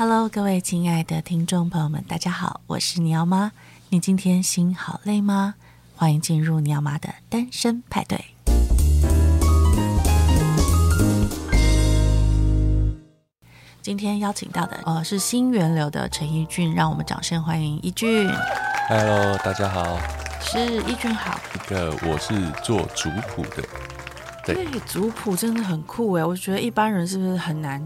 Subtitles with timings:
[0.00, 3.50] Hello，各位亲爱的听众朋友们，大家好，我是尼奥妈。
[3.88, 5.56] 你今天心好累吗？
[5.96, 8.24] 欢迎进入尼奥妈的单身派对。
[13.82, 18.30] 今天邀请到的呃是新源流的陈一俊，让我们掌声欢迎一俊。
[18.88, 19.98] Hello，大家好。
[20.40, 21.40] 是一俊好。
[21.56, 23.64] 一个我是做族谱的。
[24.46, 27.82] 对，对族谱真的很酷哎，我觉得一般人是不是很难？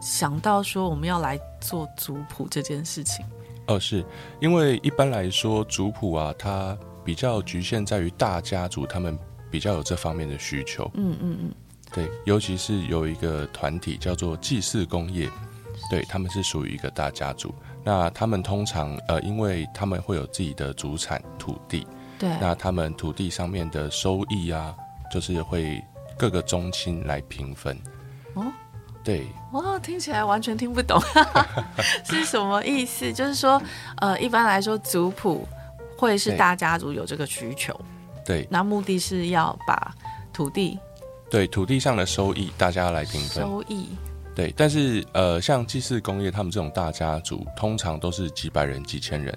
[0.00, 3.24] 想到说我们要来做族谱这件事情，
[3.66, 4.04] 哦，是
[4.40, 9.18] 因为一般来说族谱啊，它比较局限在于大家族，他们
[9.50, 10.90] 比较有这方面的需求。
[10.94, 11.54] 嗯嗯嗯，
[11.92, 15.28] 对，尤其是有一个团体叫做祭祀工业，
[15.90, 17.54] 对，他们是属于一个大家族。
[17.82, 21.86] 那他们通常呃，因为他们会有自己的主产土地，
[22.18, 24.74] 对，那他们土地上面的收益啊，
[25.10, 25.82] 就是会
[26.16, 27.76] 各个宗亲来平分。
[28.34, 28.44] 哦。
[29.08, 31.00] 对，哇，听起来完全听不懂，
[32.04, 33.10] 是什么意思？
[33.10, 33.58] 就是说，
[34.02, 35.48] 呃，一般来说，族谱
[35.96, 37.74] 会是大家族有这个需求，
[38.22, 39.94] 对，那目的是要把
[40.30, 40.78] 土地，
[41.30, 43.88] 对，土地上的收益大家来平分，收益，
[44.34, 49.34] 对，但是呃，像祭祀工业他们这种大家族，通常都是几百人、几千人，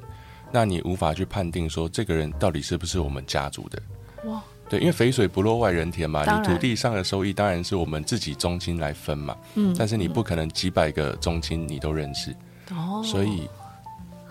[0.51, 3.81] 那你无法去判定说这个人到底是不是我们家族的，
[4.25, 4.43] 哇。
[4.71, 9.35] 对，因为肥水不落外人田嘛，你土地上的收益当然是我们自己宗亲来分嘛。
[9.55, 12.33] 嗯，但是你不可能几百个宗亲你都认识，
[12.69, 13.49] 哦，所以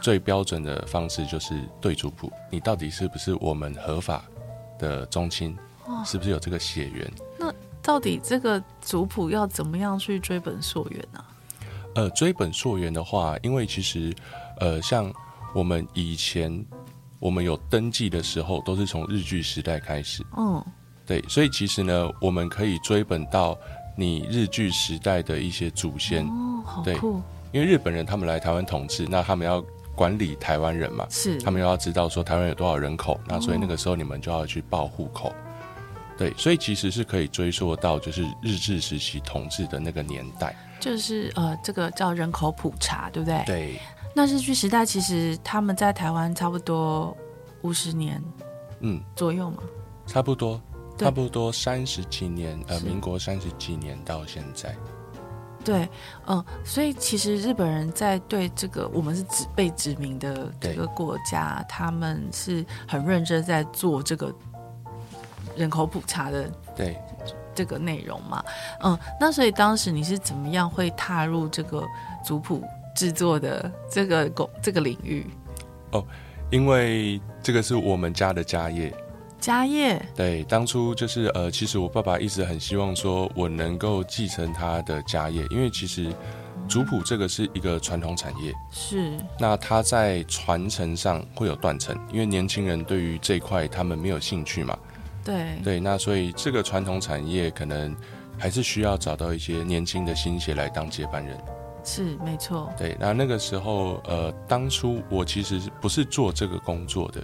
[0.00, 4.24] 最标准的方式就是对族谱，你到底是不是我们合法
[4.78, 7.12] 的宗亲，哦，是不是有这个血缘？
[7.38, 11.22] 那到底这个族谱要怎么样去追本溯源呢？
[11.96, 14.10] 呃，追本溯源的话，因为其实
[14.58, 15.12] 呃，像
[15.54, 16.64] 我们以前。
[17.20, 20.24] 我们有登记的时候，都是从日据时代开始。
[20.36, 20.64] 嗯，
[21.06, 23.56] 对，所以其实呢，我们可以追本到
[23.96, 26.26] 你日据时代的一些祖先。
[26.26, 26.84] 哦，好酷。
[26.84, 26.94] 对，
[27.52, 29.62] 因为日本人他们来台湾统治，那他们要
[29.94, 35.30] 管理台湾人嘛，是，他们又要知道说台湾有多少人口，那所以那个时候你们就要去报户口。
[36.16, 40.56] 对，所以其实是可以追溯到就是日治时期统治的那个年代。
[40.78, 43.42] 就是呃，这个叫人口普查，对不对？
[43.46, 43.80] 对。
[44.14, 47.16] 那日据时代其实他们在台湾差不多
[47.62, 48.22] 五十年，
[48.80, 49.62] 嗯，左右嘛，
[50.06, 50.60] 差不多，
[50.98, 54.74] 差不多三十几年，呃，民国三十几年到现在，
[55.64, 55.88] 对，
[56.26, 64.34] 嗯，所以其实日本人在对这个我们是指被殖民的这个国家，他们是很认真在做这个
[65.56, 66.96] 人口普查的，对。
[67.52, 68.42] 这个内容嘛，
[68.80, 71.84] 嗯，那所以当时你是怎么样会踏入这个
[72.24, 72.62] 族谱
[72.94, 75.26] 制作的这个工这个领域。
[75.92, 76.04] 哦，
[76.50, 78.94] 因为这个是我们家的家业，
[79.40, 80.00] 家业？
[80.14, 86.12] 对，当初就是呃，其实我爸爸一直很希望说我能够继承他的家业，因为其实
[86.68, 89.12] 族谱这个是一个传统产业，是。
[89.38, 94.78] 那他在传承上会有断层，因为年轻人对于这一块他们没有兴趣嘛，
[95.24, 95.58] 对。
[95.64, 97.96] 对，那所以这个传统产业可能
[98.38, 101.36] 还是需要找到一些年轻的新血来当接班人。
[101.84, 107.20] 是没错，对，那那个时候，呃，当初我其实不是做这个工作的，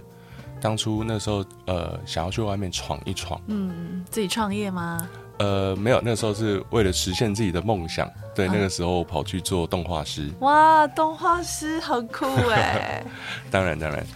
[0.61, 5.09] 当初那时候，呃，想要去外面闯一闯，嗯，自己创业吗？
[5.39, 13.05] 呃，没有，那时候是为了实现自己的梦想，对，嗯、那个时候跑去做动画师，哇，动画师很酷哎，
[13.51, 14.07] 当然当然，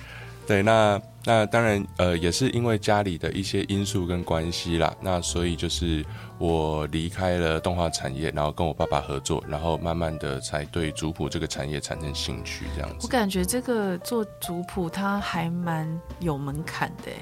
[0.47, 1.01] 对，那。
[1.23, 4.95] 那当然，呃，也是因为家里的一些因素跟关系啦。
[5.03, 6.03] 那所以就是
[6.39, 12.65] 我离开了动画产业，然后跟我爸爸合作，然后慢慢的才对族谱这个产业产生兴趣。
[12.75, 17.13] 这样子，我感觉这个做族谱它还蛮有门槛的。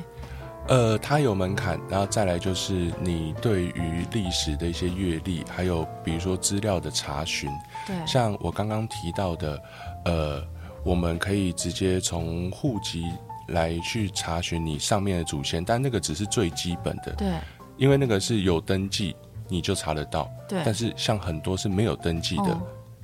[0.69, 7.50] 呃，它有门槛，然后再来就是你对于历史的一些阅历，还有比如说资料的查询。
[7.84, 9.62] 对，像我刚刚提到的，
[10.04, 10.44] 呃，
[10.84, 13.04] 我们可以直接从户籍。
[13.48, 17.28] 来去查询你上面的祖先，但那个只是最基本的，对，
[17.76, 19.14] 因为那个是有登记
[19.48, 20.62] 你就查得到，对。
[20.64, 22.60] 但是像很多是没有登记的，哦、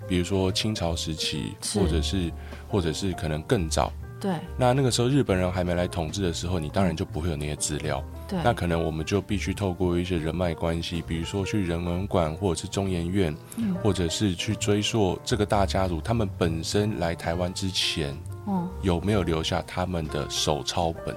[0.07, 2.31] 比如说清朝时期，或者是
[2.69, 3.91] 或者是可能更早，
[4.21, 4.35] 对。
[4.59, 8.39] 那那个时候日本人还没来统治的时候，你当然就不会有那些资料，对。
[8.45, 18.15] 那可能我们就必须透过一些人脉关系，比如说去人文馆或者是中研院，嗯，或者是去追溯这个大家族他们本身来台湾之前。
[18.47, 21.17] 嗯，有没有留下他们的手抄本？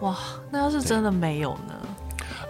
[0.00, 0.16] 哇，
[0.50, 1.74] 那要是真的没有呢？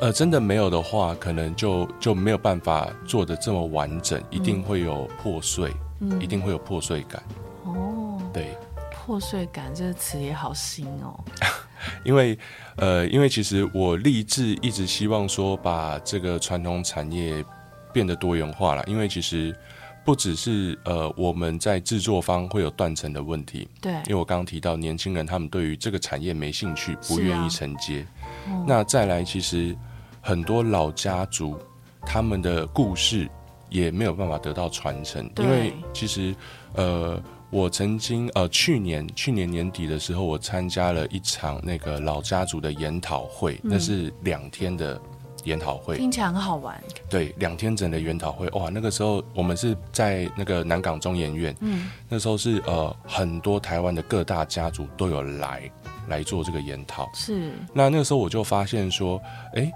[0.00, 7.22] 呃，真的没有的话，可能就就没有办法做的这么完整，一定会有破碎，嗯，一定会有破碎感。
[7.64, 8.56] 哦，对，
[8.92, 11.18] 破碎感这个词也好新哦。
[12.04, 12.38] 因为，
[12.76, 17.42] 呃，因为其实我立志一直希望说把这个传统产业
[17.92, 19.56] 变得多元化了，因为其实。
[20.08, 28.06] 不只是呃我们在制作方会有断层的问题，对，因为我刚刚提到年轻人他们对于这个产业没兴趣，不愿意承接。
[28.46, 29.76] 啊、那再来，其实
[30.22, 31.58] 很多老家族
[32.06, 33.28] 他们的故事
[33.68, 36.34] 也没有办法得到传承，因为其实
[36.72, 37.22] 呃。
[37.50, 45.00] 我曾经呃，去年去年年底的时候，我参加了一场那个老家族的研讨会，嗯、那是两天的
[45.48, 46.78] 研讨会，听起来很好玩。
[47.08, 55.62] 对，两天整的研讨会，哇，那个时候我们是在那个南港中研院，嗯，那时候是呃很多台湾的各大家族都有来
[56.08, 57.52] 来做这个研讨，是。
[57.72, 59.20] 那那个时候我就发现说，
[59.54, 59.72] 哎、欸。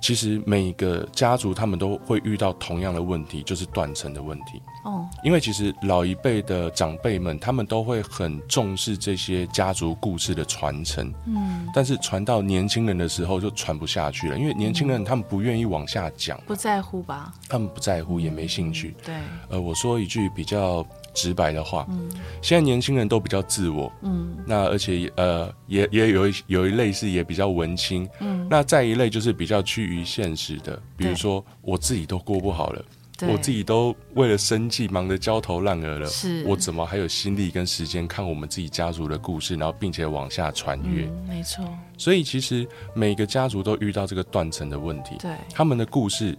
[0.00, 4.62] 其实每个家族他们都会遇到同样的问题，就是断层的问题。
[4.84, 11.12] 哦，因为其实老一辈的长辈们，他们都会很重视这些家族故事的传承。
[11.26, 17.34] 嗯，但是传到年轻人的时候就传不下去了，因为年轻人他们不愿意往下讲，不在乎吧？
[17.48, 18.94] 他们不在乎，也没兴趣。
[19.04, 19.14] 对，
[19.50, 20.84] 呃，我说一句比较。
[21.12, 22.08] 直白的话，嗯，
[22.40, 32.84] 现在年轻人都比较自我，嗯，那而且呃，也也有一有一类是也比较文青，嗯，那再一类就是比较趋于现实的，比如说我自己都过不好了，
[33.28, 41.06] 我自己都为了生计忙得焦头烂额了，是，我怎么还有心力跟时间看我们自己家族的故事，然后并且往下传阅？
[41.06, 41.64] 嗯，没错。
[41.98, 46.38] 所以其实每个家族都遇到这个断层的问题，对，他们的故事。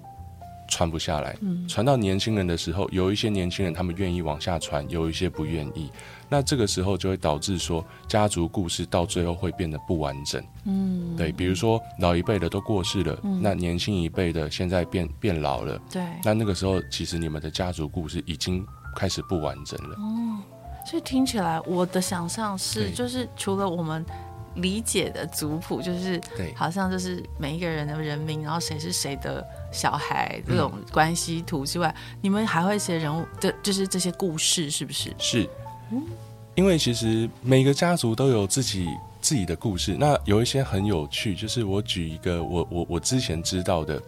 [0.71, 1.37] 传不下来，
[1.67, 5.91] 传到年轻人的时候，有一些年轻人他们愿意往下传，有一些不愿意。
[6.29, 10.41] 那这个时候就会导致说，家族故事到最后会变得不完整。
[10.63, 18.65] 嗯，对，比如说老一辈的都过世了，嗯、那年轻一辈的现在变变老了，对，那那个时候其实你们的家族故事已经
[18.95, 19.95] 开始不完整了。
[19.97, 20.39] 哦，
[20.89, 24.05] 所以听起来我的想象是，就是除了我们。
[24.55, 35.13] 理解的族谱就是，对，好像就是每一个人的人名，然后谁是谁的小孩这种关系图之外，嗯、你们还会写人物的，就是这些故事，是不是？
[35.17, 35.49] 是，
[35.91, 36.03] 嗯，
[36.55, 38.87] 因为其实每个家族都有自己
[39.21, 39.95] 自己的故事。
[39.97, 44.01] 那有一些很有趣，就是我举一个我我我之前知道的，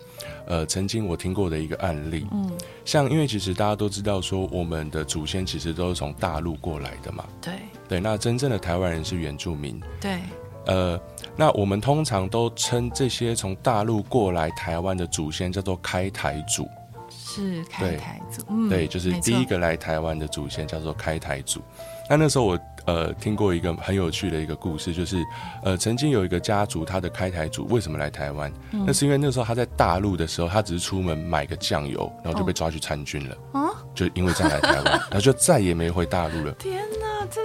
[0.45, 2.51] 呃，曾经我听过的一个案例，嗯，
[2.83, 7.53] 像因为其实大家都知道说，我们的祖先其实都是从大陆过来的嘛，对。
[7.93, 9.79] 对，那真正的台湾人是原住民。
[10.01, 10.17] 对，
[10.65, 10.99] 呃，
[11.35, 16.67] 那我们通常都称这些从大陆过来台湾的祖先叫做开台祖。
[17.11, 21.61] 是开台祖，对，嗯、对，就是第一个来台湾的祖先叫做开台祖。
[22.09, 25.23] 那那时候我呃听过一个很有趣的一个故事，就是
[25.63, 28.51] 呃曾经有一个家族，他的开台祖为什么来台湾？
[28.71, 33.37] 嗯、那是因为那时候他在大陆的时候，他只是出门买个酱油，然后就被抓去参军了。
[33.51, 36.51] 哦、就因为这样来台湾，然后就再也没回大陆了。
[36.57, 37.41] 天哪，这。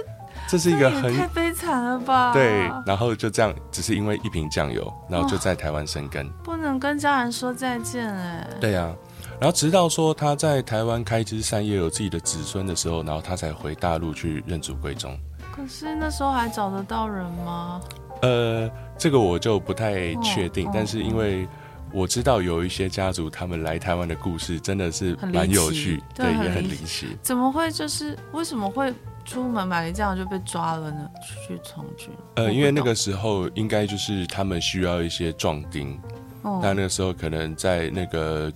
[0.49, 2.33] 这是一个很太悲惨了吧？
[2.33, 8.47] 对，然后就这样，只是因为一瓶酱油，然后就在台湾生根，不能跟家人说再见哎。
[8.59, 8.95] 对呀、啊，
[9.39, 15.15] 然后直到说他在台湾开枝散叶，有自己的子孙的时候，然后他才回大陆去认祖归宗。
[15.55, 17.79] 可是那时候还找得到人吗？
[18.23, 18.67] 呃，
[18.97, 21.47] 这个我就不太确定，哦、但是因为
[21.93, 27.15] 我知道有一些家族他们来台湾的故事真的是蛮有趣，对，对也很离奇。
[27.21, 27.69] 怎么会？
[27.71, 28.91] 就是为什么会？
[29.25, 31.09] 出门买了这样就被抓了呢？
[31.47, 32.09] 去从军？
[32.35, 35.99] 呃，因为那个时候应该就是他们需要一些壮丁，
[36.41, 38.51] 哦、那那个时候可能在那个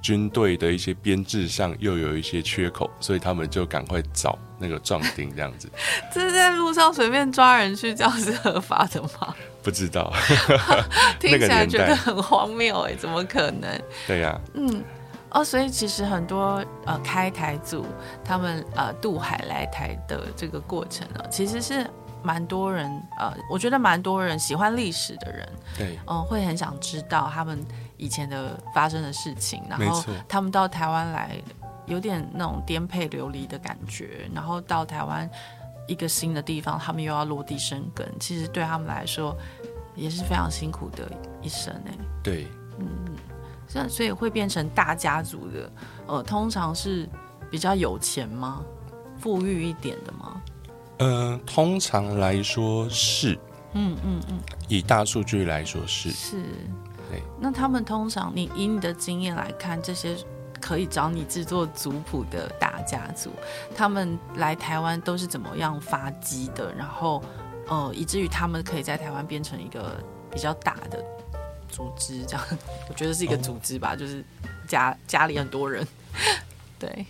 [0.00, 5.68] 军队的一些编制上又有一些缺口，所以他们就赶快找那个壮丁这样子。
[6.12, 9.34] 这是在路上随便抓人去，这样是合法的吗？
[9.64, 10.12] 不知道，
[11.18, 13.80] 听起来觉得很荒谬哎，怎么可能？
[14.06, 14.84] 对呀、啊，嗯。
[15.34, 17.84] 哦，所以其实很多呃开台族
[18.24, 21.84] 他们呃渡海来台的这个过程呢，其实是
[22.22, 22.88] 蛮多人
[23.18, 27.62] 呃，我觉得蛮多人喜欢历史的人，对，嗯、呃，会很想知道他们
[27.96, 31.36] 以前的发生的事情，然后他们到台湾来，
[31.86, 35.28] 有点那种颠沛流离的感觉，然后到台湾
[35.88, 39.36] 一个新的地方，他们又要落地生根，其实对他们来说
[39.96, 41.10] 也是非常辛苦的
[41.42, 42.46] 一生哎，对，
[42.78, 43.13] 嗯。
[43.88, 45.72] 所以会变成大家族的，
[46.06, 47.08] 呃，通常是
[47.50, 48.62] 比较有钱吗？
[49.18, 50.40] 富裕一点的吗？
[50.98, 53.38] 呃，通常来说是，
[53.72, 54.38] 嗯嗯嗯，
[54.68, 56.42] 以大数据来说是，是，
[57.10, 57.22] 对。
[57.40, 60.16] 那他们通常，你以你的经验来看，这些
[60.60, 63.30] 可以找你制作族谱的大家族，
[63.74, 66.72] 他们来台湾都是怎么样发迹的？
[66.74, 67.22] 然后，
[67.66, 69.96] 呃，以至于他们可以在台湾变成一个
[70.30, 71.04] 比较大的。
[71.68, 72.44] 组织这样，
[72.88, 74.24] 我觉得是一个组织吧，哦、就是
[74.66, 75.86] 家家里很多人，
[76.78, 77.06] 对，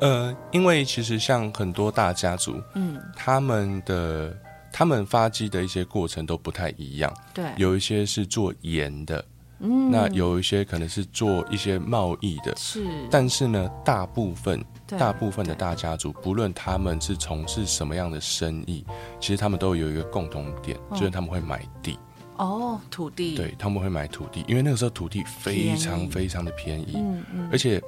[0.00, 4.36] 呃，因为其实像很多大家族，嗯，他们的
[4.72, 9.24] 他们发迹的一些过程都不太一样，对，有一些是做盐的，
[9.58, 12.86] 嗯，那有一些可能是做一些贸易的，是。
[13.10, 18.84] 但是呢，大部分大部分的大家族，不论他们是从事什么样的生意，
[19.20, 21.98] 其实他们都有一个共同点，哦、就是他们会买地。
[22.40, 23.36] 哦，土地。
[23.36, 26.94] 对，他们会买土地，因为那个时候土地非常非常的便宜。
[26.96, 27.48] 嗯嗯。
[27.52, 27.80] 而且，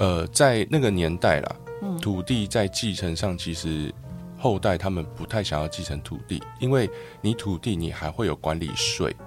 [0.00, 3.92] 呃，在那个年代啦，嗯、土地在继承上其实。
[4.38, 9.26] 后代他们不太想要继承土地，因为你土地你还会有管理税、嗯，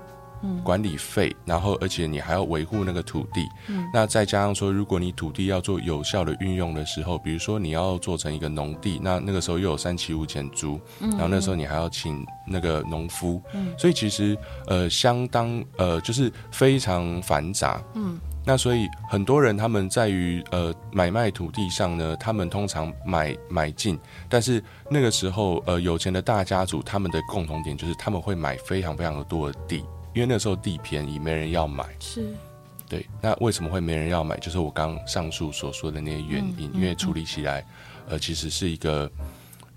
[0.64, 14.38] 管理费，然后而且你还要维护那个土地，嗯，那再加上说，如果你土地要做有效的运用的时候，比如说你要做成一个农地，那那个时候又有三七五减租，嗯，然后那时候你还要请那个农夫，嗯，所以其实
[14.68, 18.20] 呃相当呃就是非常繁杂，嗯。
[18.48, 23.98] 那所以很多人他们在于呃买卖土地上呢，他们通常买买进，
[24.30, 29.84] 但是那个时候呃有钱的大家族他们的共同点就是他们会买非常非常的多的地，
[30.16, 31.86] 因为那时候地便宜，没人要买。
[32.00, 32.34] 是，
[32.90, 33.06] 对。
[33.22, 34.36] 那为什么会没人要买？
[34.40, 37.64] 就是我刚上述所说的那些原因，嗯嗯、因为处理起来
[38.10, 39.12] 呃其实是一个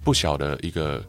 [0.03, 1.05] 不小的一个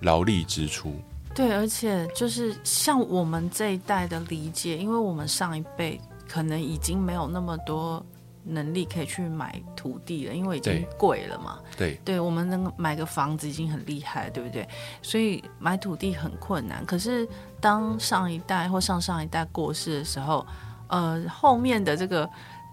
[0.00, 0.94] 劳力支出。
[1.34, 6.00] 对，而且就是像我们这一代的理解，因为我们上一辈。
[6.26, 8.04] 可能已经没有那么多
[8.44, 11.58] 能力可以去买土地了，因为已经贵了嘛。
[11.76, 14.68] 对，对，我们能买个房子已经很厉害，对不对？
[15.02, 16.84] 所以买土地很困难。
[16.84, 17.26] 可是
[17.60, 20.46] 当上一代或上上一代过世的时候，
[20.88, 22.28] 呃，后面的这个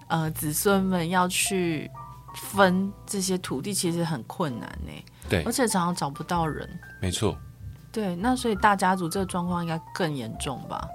[0.08, 1.90] 呃子孙们要去
[2.36, 4.92] 分这些土地，其实很困难呢。
[5.30, 6.70] 对，而且常常找不到人。
[7.01, 7.38] 没错。
[7.94, 10.88] 对，那所以大家族这个状况应该更严重吧？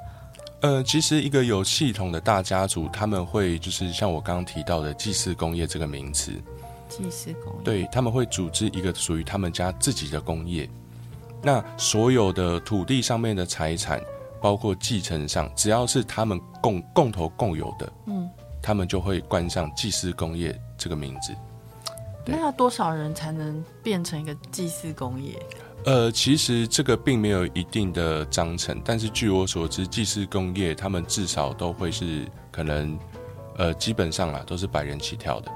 [0.67, 6.33] 呃，其实一个有系统的大家族，他们会就是像我刚刚提到的祭祀工业这个名词，
[6.89, 10.69] 祭祀工业，对，他们会组织一个属于他们家自己的工业。
[11.41, 14.03] 那所有的土地上面的财产，
[14.43, 18.29] 包括继承上，只要是他们共共同共有的，嗯，
[18.61, 21.33] 他们就会冠上祭祀工业这个名字。
[22.25, 25.41] 那要多少人才能变成一个祭祀工业？
[25.85, 32.99] 呃，其实这个并没有一定的章程，但是据我所知，技师工业他们至少都会是可能，
[33.57, 35.51] 呃，基本上啊都是百人起跳的。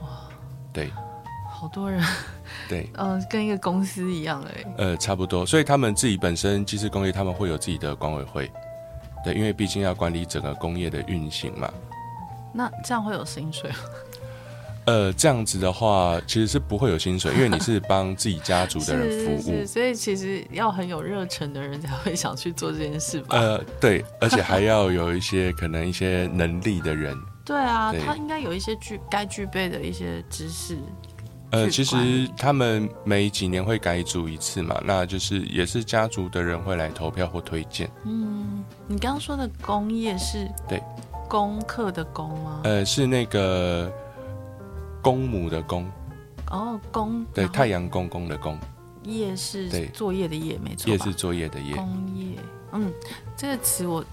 [0.00, 0.08] 哇，
[0.72, 0.90] 对，
[1.48, 2.02] 好多人，
[2.68, 4.64] 对，嗯、 呃，跟一个公司一样哎。
[4.78, 8.50] 呃，差不多，所以他们自己本身技师工业他们会有自己的管委会，
[9.24, 11.72] 对，因为毕竟要管理整个工业的运行嘛。
[12.52, 13.76] 那这样会有薪水吗？
[14.88, 23.36] 呃，这样子的话，其实是不会有薪水，因为你是帮自己家族的人 服务，是是是，所以其实要很有热忱的人才会想去做这件事吧。
[23.36, 27.14] 呃，对，而且还要有一些可能一些能力的人。
[27.44, 30.78] 对啊，对他应该有一些具该具备的一些知识。
[31.50, 37.90] 呃，其实他们每几年会改组一次嘛，那就是也是家族的人会来投票或推荐。
[38.06, 40.48] 嗯，你刚刚说的工业是？
[40.66, 40.82] 对，
[41.28, 42.60] 功课的工吗？
[42.64, 43.92] 呃，是那个。
[45.02, 45.90] 公母的公，
[46.50, 48.58] 哦，公对太阳公公的公，
[49.04, 52.38] 业是作业的夜，没错，夜是作业的夜，工业，
[52.72, 52.92] 嗯，
[53.36, 54.04] 这个词我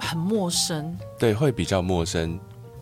[0.00, 2.38] 很陌生，对，会比较陌生。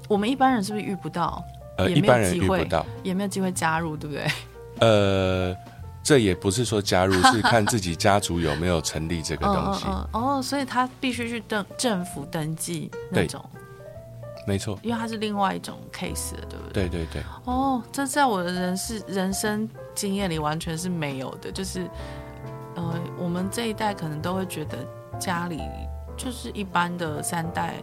[0.09, 1.43] 我们一般人是不是遇不到？
[1.77, 4.27] 呃，一般人遇不到，也没有机会加入，对不对？
[4.81, 5.57] 呃，
[6.03, 9.87] 这也不是说加入， 是看自己家族有没有成立这个东西。
[10.13, 13.45] 哦，所以他必须去登政府登记那种。
[14.51, 16.89] 没错，因为它是另外一种 case 的，对不对？
[16.89, 17.23] 对对对。
[17.45, 21.89] 哦，这在我的人是人生经验里完全是没有的，就是，
[22.75, 24.79] 呃，我们这一代可能都会觉得
[25.21, 25.61] 家里
[26.17, 27.75] 就是一般的三代，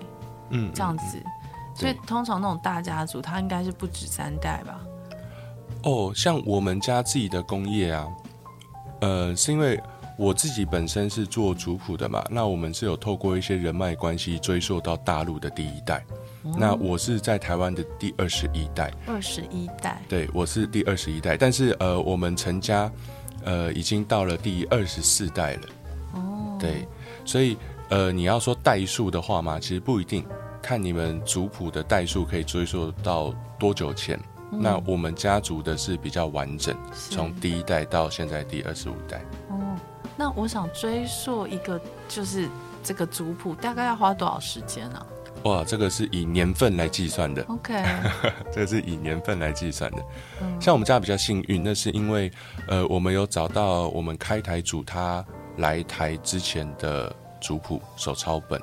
[0.50, 1.24] 嗯，这样子，
[1.74, 4.78] 所以通常那种大家族，它应该是不止三代吧？
[5.84, 8.08] 哦，像我们家自己的工业啊，
[9.00, 9.82] 呃，是因为
[10.18, 16.04] 我自己本身是做族谱的嘛，那我们是有透过一些人脉关系追溯到大陆的第一代。
[16.44, 22.90] 那我是在台湾的第二十一代，二十一代，对，我是第二十一代，但是呃，我们陈家
[23.44, 25.62] 呃已经到了第二十四代了，
[26.14, 26.88] 哦，对，
[27.26, 27.58] 所以
[27.90, 30.26] 呃，你要说代数的话嘛，其实不一定，
[30.62, 34.20] 看你们族谱的代数可以追溯到多久前。
[34.50, 39.22] 嗯、那我们家族的是比较完整，从第一代到现在第二十五代。
[39.50, 39.76] 哦，
[40.16, 41.78] 那我想追溯一个
[42.08, 42.48] 就是
[42.82, 45.06] 这个族谱，大概要花多少时间呢、啊？
[45.44, 47.42] 哇，这个是以年份来计算的。
[47.44, 47.74] OK，
[48.52, 49.98] 这个是以年份来计算的。
[50.42, 52.32] 嗯，像我们家比较幸运，那是因为
[52.68, 55.24] 呃，我们有找到我们开台主他
[55.58, 58.62] 来台之前的族谱手抄本，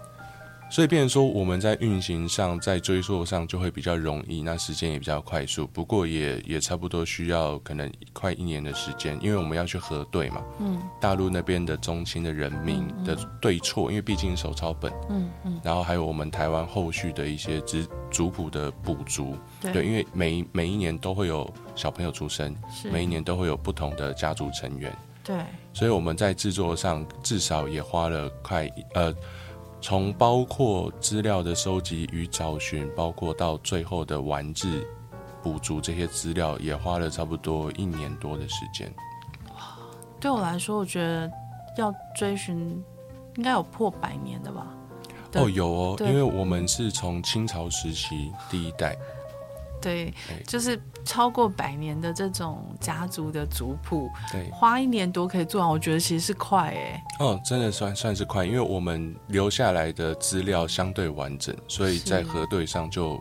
[0.74, 5.68] 所以变成说我们在运行上，在追溯上就会比较容易，那时间也比较快速。
[5.68, 10.42] 不过也也差不多需要可能快一年的时间，因为我们要去核对嘛。
[10.58, 10.82] 嗯。
[11.00, 14.92] 大陆那边的宗亲的人民的对错，因为毕竟手抄本。
[15.10, 15.60] 嗯嗯。
[15.62, 17.78] 然后还有我们台湾后续的一些族
[18.10, 19.36] 族谱的补足。
[19.60, 19.72] 对。
[19.72, 22.52] 对，因为每每一年都会有小朋友出生，
[22.90, 24.92] 每一年都会有不同的家族成员。
[25.22, 25.36] 对，
[25.72, 29.14] 所以我们在制作上至少也花了快呃，
[29.84, 34.82] 从包括资料的收集与找寻，包括到最后的完制、
[35.42, 38.90] 补足这些资料，也花了差不多一年多的时间。
[39.50, 39.76] 哇，
[40.18, 41.30] 对我来说，我觉得
[41.76, 42.82] 要追寻
[43.36, 44.66] 应该有破百年的吧？
[45.34, 48.96] 哦，有哦，因为我们是从清朝时期第一代。
[49.84, 50.14] 对，
[50.46, 57.04] 就是超过百年的这种家族的族谱，对，花一年多可以做完，我觉得其实是快哎。
[57.20, 63.20] 哦，真的算算是快，因为我们留下来的资料相对完整，所以在核对上就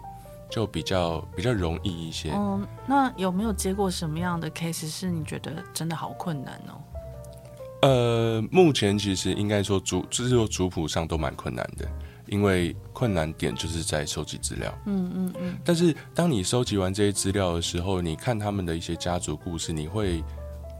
[0.49, 2.31] 就比较比较容易一些。
[2.33, 6.81] 嗯，那有没有接过什么样的 case 是你觉得真的好困难哦？
[7.81, 11.85] 呃，目前其实应该说族制作族谱上都蛮困难的。
[12.27, 15.57] 因为困难点就是在收集资料，嗯嗯嗯。
[15.63, 20.23] 但是当你收集完这些资料的时候，你看他们的一些家族故事，你会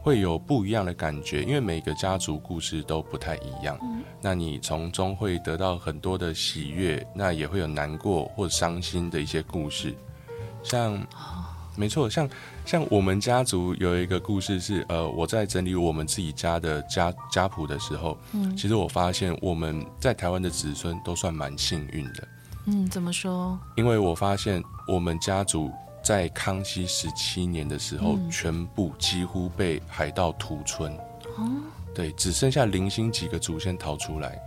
[0.02, 3.78] 会有不一样的感觉，因为每个家族故事都不太一样。
[3.82, 4.02] 嗯。
[4.22, 9.94] 那你从中会得到很多的喜悦，那也会有难过或伤心的一些故事，
[10.64, 11.06] 像。
[11.76, 12.30] 没错，像
[12.66, 22.28] 像我们家族有一个故事是，呃，我在整理我们自己家的家家谱的时候，嗯，其实我发现我们在台湾的子孙都算蛮幸运的。
[22.66, 23.60] 嗯，怎么说？
[23.76, 25.70] 因为我发现我们家族
[26.02, 30.94] 在康熙十七年的时候，嗯，全部几乎被海盗屠村，
[31.38, 31.52] 哦，
[31.94, 34.40] 对，只剩下零星几个祖先逃出来。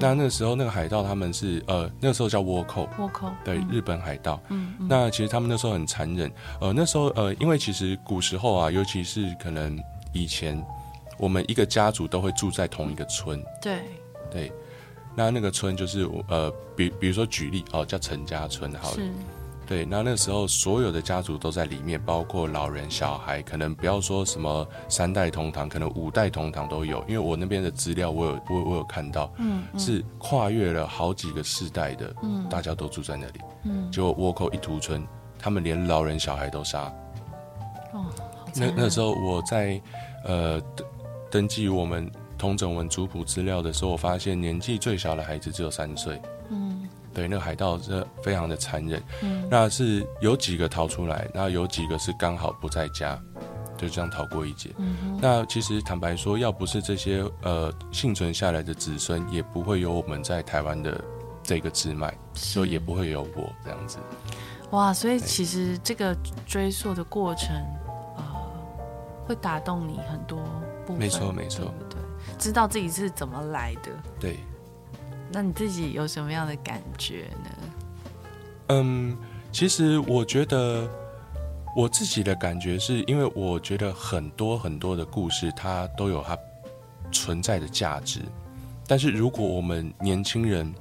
[0.00, 4.40] 那那个时候，那个海盗他们是呃，那个时候叫倭寇，倭寇对，日本海盗。
[4.48, 6.30] 嗯，那其实他们那时候很残忍。
[6.60, 9.78] 呃，那时候呃，因为其实古时候啊，尤其是可能
[10.12, 10.62] 以前，
[11.16, 13.42] 我们一个家族都会住在同一个村。
[13.60, 13.80] 对
[14.30, 14.52] 对，
[15.16, 18.96] 那那个村就是呃，比比如说举例哦，叫陈家村，好了。
[19.68, 27.04] 对，那那时候所有的家族都在里面，包括老人、小孩，可能不要说什么三代同堂，可能五代同堂都有。
[27.06, 35.06] 因为我那边的资料，我有我我有看到，嗯，嗯，是跨越了好几个世代的，嗯，大家都住在那里，嗯，结果倭寇一屠村，
[35.38, 36.90] 他们连老人小孩都杀。
[37.92, 38.06] 哦，
[38.56, 39.78] 那那时候我在
[40.24, 40.86] 呃登
[41.30, 46.18] 登记我们通整文族谱资料的时候，我发现年纪最小的孩子只有三岁。
[47.18, 53.20] 对，那个海盗是非常的残忍，嗯，那是有几个逃出来，那有几个是刚好不在家，
[53.76, 54.70] 就这样逃过一劫。
[54.78, 61.02] 嗯，那其实坦白说，要不是这些呃幸存下来的子孙，也不会有我们在台湾的
[61.42, 63.98] 这个支脉，所以也不会有我这样子。
[64.70, 67.50] 哇，所以其实这个追溯的过程，
[68.16, 68.22] 呃，
[69.26, 70.38] 会打动你很多
[70.86, 70.98] 部分。
[70.98, 73.90] 没错，没错，对，对，知道自己是怎么来的。
[74.20, 74.38] 对。
[75.30, 77.50] 那你自己有什么样的感觉呢？
[78.68, 79.16] 嗯，
[79.52, 80.88] 其实我觉得
[81.76, 86.38] 我自己的感觉是因为我觉得很多很多的故事它都有它
[87.12, 88.20] 存在的价值，
[88.86, 90.74] 但是如果我们年轻人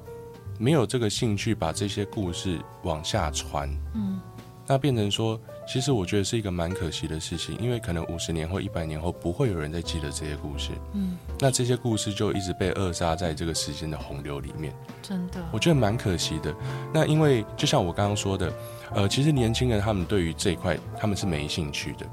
[0.57, 4.19] 没有这个兴趣把这些故事往下传，嗯，
[4.65, 5.39] 那变成说。
[5.67, 10.71] 其实我觉得是一个蛮可惜的事情，因为可能五十年或一百年后不会有人再记得这些故事。
[10.93, 14.73] 嗯，那这些故事就一直被扼杀在这个时间的洪流里面。
[15.03, 16.55] 真的，我觉得蛮可惜的。
[16.93, 18.53] 那因为就像我刚刚说的，
[18.95, 22.05] 呃，其实年轻人他们对于这一块他们是没兴趣的。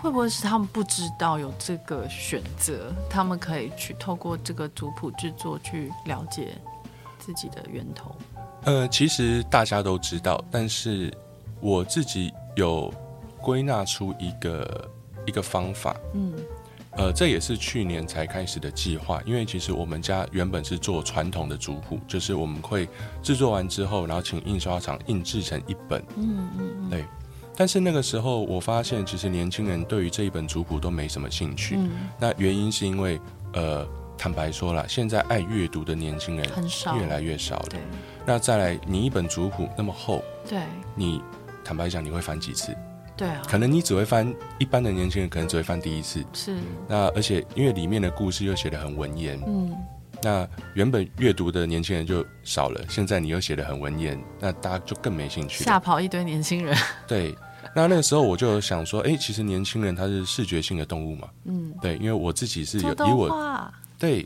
[0.00, 2.92] 会不会是他们不知道有这个选择？
[3.08, 6.48] 他们可以去透过这个族谱制作去了解
[7.18, 8.14] 自己的源头？
[8.64, 11.16] 呃，其实大家都知道，但是
[11.60, 12.34] 我自己。
[12.56, 12.92] 有
[13.40, 14.90] 归纳出一个
[15.26, 16.32] 一个方法，嗯，
[16.92, 19.22] 呃，这也是去年才开始的计划。
[19.24, 22.88] 因为其实我们家原本是做传统的族谱，就是我们会
[23.22, 27.04] 制作完之后，然后请印刷厂印制成一本，嗯嗯嗯，对。
[27.58, 31.76] 但是那个时候我发现，其实年轻人对于这一本族谱都没什么兴趣。
[31.78, 33.20] 嗯，那原因是因为，
[33.52, 33.86] 呃，
[34.18, 37.66] 坦白说了，现在爱阅读的年轻人很少，越来越少了。
[37.70, 37.80] 对。
[38.26, 40.62] 那再来，你一本族谱那么厚，对，
[40.94, 41.20] 你。
[41.66, 42.72] 坦白讲，你会翻几次？
[43.16, 46.24] 对啊，可能你只会翻，一般的年轻人可能只会翻第一次。
[46.32, 46.56] 是。
[46.86, 49.76] 那而且因为里面的故事又写得很文言，嗯，
[50.22, 55.64] 那原本阅读的年轻人就少了，现在你又写得很文言，那大家就更没兴趣。
[55.64, 56.76] 吓跑一堆年轻人。
[57.08, 57.36] 对。
[57.74, 63.28] 那那个时候我就想说，哎、欸，其实年轻人他是视觉性的动物嘛，嗯，对，因为我自己是有以我
[63.98, 64.24] 对。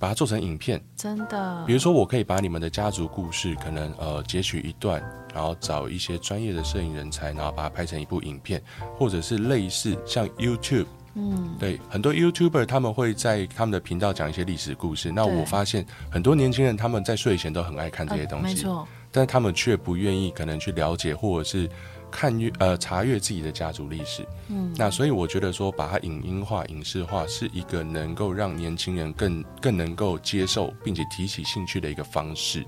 [0.00, 1.64] 把它做成影片，真的。
[1.66, 5.00] 比如说，我可以把你们的家族故事，可能呃截取一段，
[5.34, 8.62] 然后找一些专业的摄影人才，然后把它拍成一部影片，
[8.96, 15.12] 或者是类似像 YouTube，嗯，对，很多 YouTuber 他们会在他们的频道讲一些历史故事。
[15.12, 21.68] 那我发现很多年轻人他们在睡前都很爱看这些东西，呃、没错，但他们却不愿意可能去了解，或者是。
[22.10, 32.66] 看阅呃查阅自己的家族历史，嗯，那所以我觉得说把它影音化、影视化是一个能够让年轻人更更能够接受并且提起兴趣的一个方式。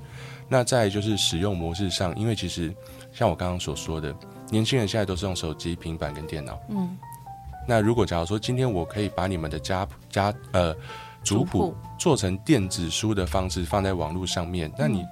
[0.48, 2.74] 那在就是使用模式上，因为其实
[3.12, 4.14] 像我刚刚所说的，
[4.50, 6.96] 年轻人现在都是用手机、平板跟电脑，嗯。
[7.66, 10.74] 那如果假如说今天我可以把你们的家家呃
[11.22, 15.04] 族谱做成电子书的方式放在网络上面，那你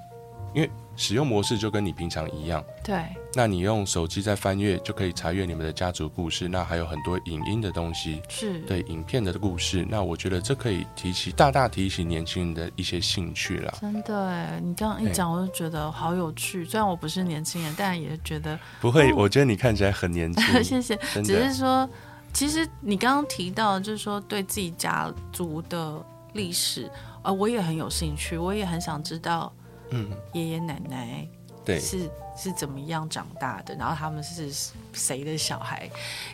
[0.54, 0.70] 因为。
[0.96, 3.02] 使用模式就跟你平常一样，对。
[3.34, 9.86] 那你用手机在翻阅就可以查阅你们的家族故事，那还有很多影音的东西，是对影片的故事。
[9.88, 13.72] 那我觉得这可以提起大大提起年轻人的一些兴趣了。
[13.80, 16.64] 真的哎，你刚刚一讲，我就觉得好有趣。
[16.64, 19.12] 虽然我不是年轻人，但也觉得 不会。
[19.12, 20.96] 我觉得你看起来很年轻， 谢谢。
[21.22, 21.88] 只是说，
[22.32, 26.90] 其实你刚刚提到，就是说对自己家族的历史，
[27.22, 29.52] 呃，我也很有兴趣，我也很想知道。
[29.92, 31.26] 嗯，爷爷奶奶
[31.64, 33.74] 对是是怎么样长大的？
[33.74, 34.50] 然后他们是
[34.92, 35.90] 谁的小孩？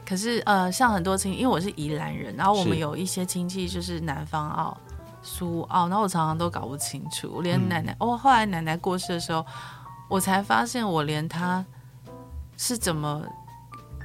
[0.06, 4.76] 可是呃，像很多亲戚，因为我是宜兰人，然后我们有一些亲戚就是南方澳、
[5.22, 7.28] 苏澳，然后我常常都搞不清楚。
[7.34, 9.44] 我连奶奶，哦、嗯，后来奶奶过世的时候，
[10.08, 11.64] 我才发现我连她
[12.56, 13.22] 是怎么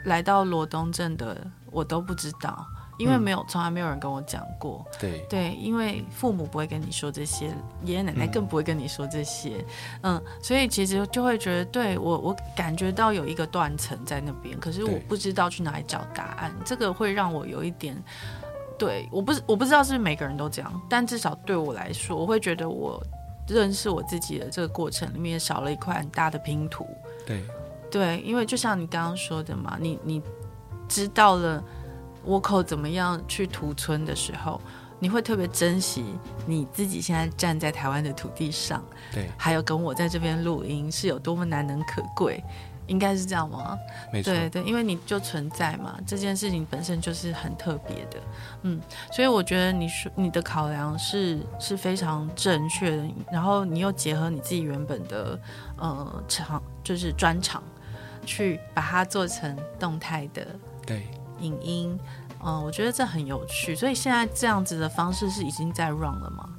[0.05, 2.65] 来到罗东镇的，我都不知道。
[3.01, 4.85] 因为没有，从来没有人跟我讲过。
[4.99, 7.47] 对对，因为父母不会跟你说这些，
[7.83, 9.65] 爷爷奶奶更不会跟你说这些。
[10.01, 16.53] 嗯，嗯，所以其实就会觉得，对我，我感觉到有一个断层在那边，可是我不知道去哪里找答案。
[16.63, 17.97] 这个会让我有一点，
[18.77, 23.03] 对，我不我不知道是不是每个人都这样，但至少对我来说，我会觉得我
[23.47, 26.87] 认识我自己的这个过程里面少了一块很大的拼图。
[27.25, 27.41] 对
[27.89, 30.21] 对，因为就像你刚刚说的嘛，你你
[30.87, 31.63] 知道了。
[32.27, 34.61] 倭寇怎么样去屠村的时候，
[34.99, 36.05] 你会特别珍惜
[36.45, 42.43] 你自己现在站在台湾的土地上，对，还有跟我在这边录音是有多么难能可贵，
[42.85, 43.75] 应该是这样吗？
[44.13, 48.19] 没错，对对，因为你就存在嘛，这件事情本身就是很特别的，
[48.61, 48.79] 嗯，
[49.11, 55.39] 所以我觉得你说你的考量是是非常正确的，然后你又结合你自己原本的
[55.77, 57.63] 呃长就是专长，
[58.23, 60.45] 去把它做成动态的，
[60.85, 61.07] 对。
[61.41, 61.99] 影音，
[62.43, 66.49] 嗯，我觉得这很有趣，所以现在这样子的方式是已经在 run 了吗？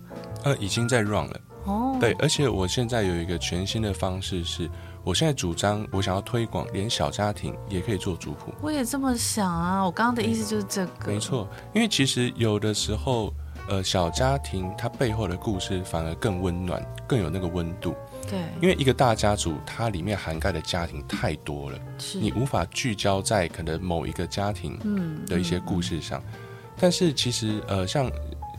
[0.45, 1.40] 呃，已经在 run 了。
[1.64, 4.68] 哦，对，而且我现在有一个全新的方式是，
[5.05, 8.53] 我现在主张我想要推广，连小家庭也可以做族谱。
[8.61, 11.07] 我也这么想啊，我刚刚的意思就是这个。
[11.07, 13.33] 没错，因为其实有的时候，
[13.68, 17.95] 呃，小家庭它背后的故事反而更温暖，更有那个温度。
[18.29, 24.79] 对，因为一个大家族，它里面涵盖的家庭太多了，是你无法聚焦在可能某一个家庭
[25.27, 26.21] 的一些故事上。
[26.21, 26.39] 嗯嗯、
[26.79, 28.11] 但是其实，呃，像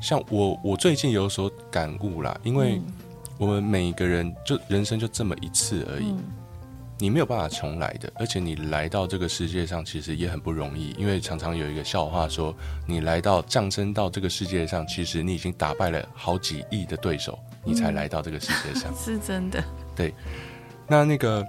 [0.01, 2.81] 像我，我最近有所感悟啦，因为
[3.37, 6.23] 我们每一个人就人生就这么一次而已，嗯、
[6.99, 8.11] 你没有办法重来的。
[8.15, 12.53] 而且你来到这个世界上，其实也很不容易，因为常常有一个笑话说，
[12.85, 17.39] 你来到降生到这个世界上，其实你已经打败了好几亿的对手。
[17.63, 19.63] 你才来到这个世界上， 是真的。
[19.95, 20.13] 对，
[20.87, 21.45] 那那个，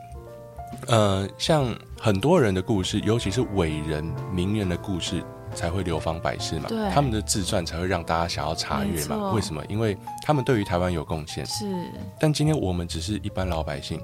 [0.86, 5.22] 呃，像很多人的故事，尤其是伟人、名人的故事，
[5.54, 6.66] 才会流芳百世嘛。
[6.68, 9.32] 对，他们的自传才会让大家想要查阅嘛。
[9.32, 9.64] 为什么？
[9.68, 11.44] 因为他们对于台湾有贡献。
[11.46, 11.66] 是。
[12.20, 14.00] 但今天我们只是一般老百姓。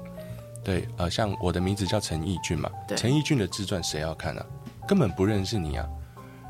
[0.63, 2.69] 对，呃，像我的名字叫陈义俊嘛。
[2.95, 4.45] 陈义俊的自传谁要看啊？
[4.87, 5.87] 根本不认识你啊。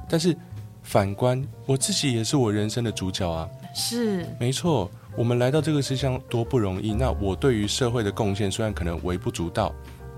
[0.10, 0.36] 但是
[0.84, 3.47] 反观我自己，也是我人生的主角啊。
[3.74, 4.26] 是。
[4.39, 4.89] 没错。
[5.15, 9.74] 我们来到这个世界上多不容易，那我对于社会的贡献虽然可能微不足道，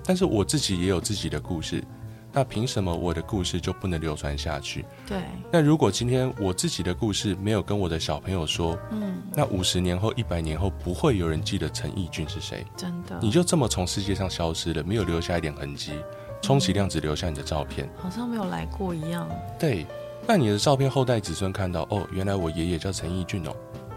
[0.06, 1.84] 但是我自己也有自己的故事，
[2.32, 4.86] 那凭什么我的故事就不能流传下去？
[5.08, 5.18] 对。
[5.52, 12.66] 那如果今天我自己的故事没有跟我的小朋友说，嗯，那五十年后、一百年后不会有人记得陈义俊是谁？
[12.78, 13.18] 真的。
[13.22, 15.94] 你就这么从世界上消失了，没有留下一点痕迹，
[16.42, 19.28] 充其量只留下你的照片，好像没有来过一样。
[19.60, 19.88] 对。
[20.26, 23.54] 那你的照片后代子孙看到，哦，原来我爷爷叫陈义俊哦。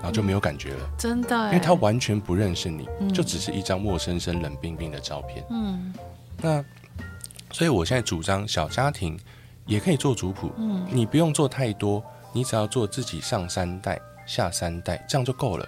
[0.07, 5.45] 然后就没有感觉了，嗯、真的，因为他完全不认识你，嗯、就只是一张陌生生、冷冰冰的照片。
[5.51, 5.93] 嗯，
[6.41, 6.65] 那
[7.51, 9.19] 所以我现在主张小家庭
[9.67, 12.01] 也可以做族谱，嗯，你不用做太多，
[12.33, 15.67] 你只要做自己上三代、下三代，这样就够了。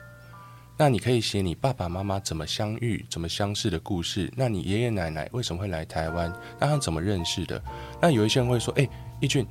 [0.76, 4.32] 那你可以写你爸爸妈妈怎么相遇、怎么相识的故事。
[4.36, 6.32] 那你爷爷奶奶为什么会来台湾？
[6.60, 7.60] 那他怎么认识的？
[8.00, 9.44] 那有一些人会说：“哎，义俊，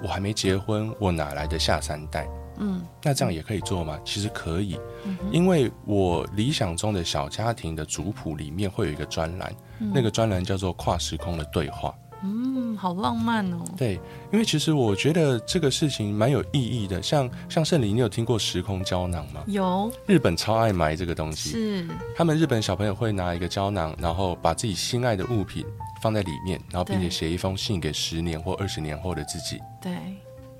[0.00, 2.28] 我还没结婚，我哪来的下三代？”
[2.60, 3.98] 嗯，那这样也可以做吗？
[4.04, 11.94] 其实可以，嗯、因为我理想中的小家庭的族谱里面会有一个专栏，嗯、那个专栏叫做跨时空的对话。
[12.22, 13.64] 嗯，好浪漫哦。
[13.78, 13.94] 对，
[14.30, 17.02] 因为其实我觉得这个事情蛮有意义的。
[17.02, 19.42] 像像圣林，你有听过时空胶囊吗？
[19.46, 19.90] 有。
[20.04, 21.48] 日本超爱买这个东西。
[21.52, 21.88] 是。
[22.14, 25.64] 他们日本小朋友会拿一个胶囊，然后把自己心爱的物品
[26.02, 29.58] 放在里面，然后并且写一封信给十年或二十年后的自己。
[29.80, 29.90] 对。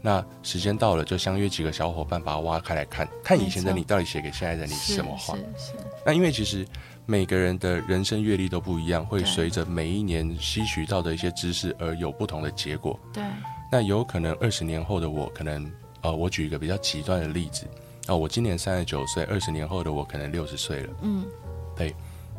[0.02, 5.34] 那时间到了，就相约几个小伙伴把它挖开来看，看以前的你到底写给现在的你什么话。
[5.36, 5.72] 是是。
[6.04, 6.66] 那因为其实。
[7.06, 12.96] 每个人的人生阅历都不一样，会随着每一年吸取到的一些知识而有不同的结果。
[13.12, 13.24] 对，
[13.72, 15.68] 那有可能二十年后的我，可能
[16.02, 17.64] 呃，我举一个比较极端的例子，
[18.02, 20.92] 啊、呃，我今年三十九岁，二十年后的我可能六十岁了。
[21.02, 21.26] 嗯，
[21.74, 21.92] 对。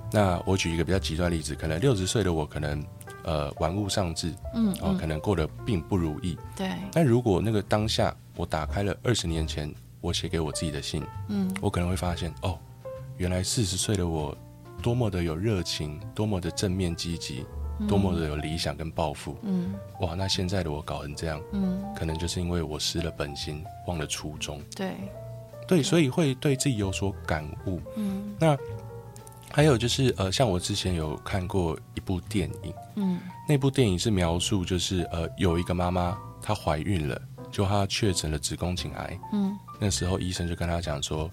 [0.10, 2.82] 那我举一个比较极端的例子，可能六十岁的我可能
[3.24, 6.38] 呃玩物丧志，嗯，嗯，可能过得并不如意。
[6.56, 6.70] 对。
[6.92, 12.58] 但如果那个当下我打开了二十年前我写给我自己的信，嗯，我可能会发现，哦，
[13.18, 14.38] 原来四十岁的我。
[14.82, 17.46] 多么的有热情，多么的正面积极，
[17.88, 19.38] 多么的有理想跟抱负。
[19.44, 24.60] 嗯，哇，那现在的我搞成这样，嗯，可能就是因为我失了本心，忘了初衷。
[24.76, 24.96] 对，
[25.68, 27.80] 对，所以会对自己有所感悟。
[27.96, 28.58] 嗯，那
[29.54, 39.20] 还有就是，呃，像我之前有看过一部电影，嗯，那部电影是描述就是，呃，有一个妈妈她怀孕了，就她确诊了子宫颈癌。
[39.34, 41.30] 嗯，那时候医生就跟她讲说，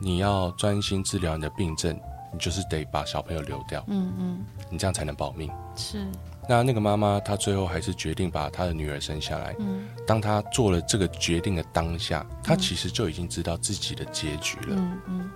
[0.00, 1.98] 你要专心治疗你的病症。
[2.32, 5.48] 你就是得把小朋友留掉，嗯嗯，你这样才能保命。
[5.76, 6.04] 是，
[6.48, 9.54] 那那个妈妈她最后还是决定把她的女儿生下来。
[9.60, 14.74] 嗯，当她做了这个决定的当下，她其实就已经知道自己的结局了。
[14.76, 15.30] 嗯嗯，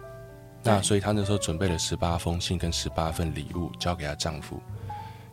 [0.63, 4.61] 那所以她那时候准备了十八封信跟十八份礼物交给她丈夫，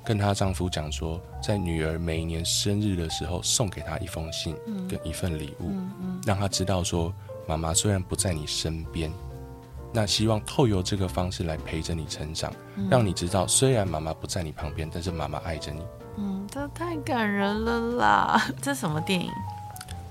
[0.03, 4.55] 跟她丈夫讲说，在女儿每一年生日的时候送给她一封信
[4.89, 5.71] 跟一份礼物，
[6.25, 7.13] 让她知道说，
[7.47, 9.11] 妈妈虽然不在你身边。
[9.93, 15.81] 那希望透过这个方式来陪着你成长，嗯、让你知道，虽然妈妈不在你旁边，但是妈妈爱着你。
[16.17, 18.47] 嗯，这太感人了啦！
[18.61, 19.31] 这什么电影？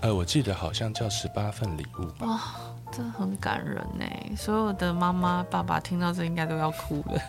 [0.01, 2.03] 呃，我记得好像叫《十八份礼物》。
[2.15, 2.41] 吧、哦，
[2.93, 4.05] 这很感人呢！
[4.37, 7.21] 所有的妈妈、爸爸听到这应该都要哭了。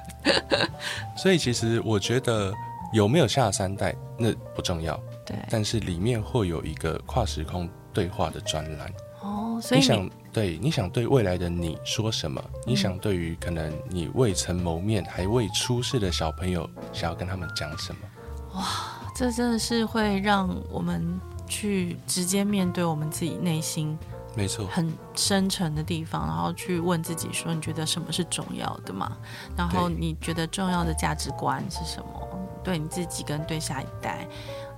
[1.18, 2.54] 所以其实我觉得
[2.94, 8.92] 有没有下三代那不重要，对，但是里面会有一个跨时空对话的专栏。
[9.22, 10.10] 哦，所以你，你想。
[10.38, 12.40] 对，你想对未来的你说什么？
[12.64, 18.02] 你想对于可能你未曾谋面、还未出世的小朋友，想要跟他们讲什么？
[18.54, 18.64] 哇，
[19.16, 23.98] 这真的是会让我们去直接面对我们自己内心，
[24.38, 29.18] 没错，很深沉的地方，然后去问自己说：你觉得什么是重要的嘛？
[29.56, 32.40] 然后你觉得重要的价值观是什么？
[32.64, 34.28] 对你自己跟对下一代，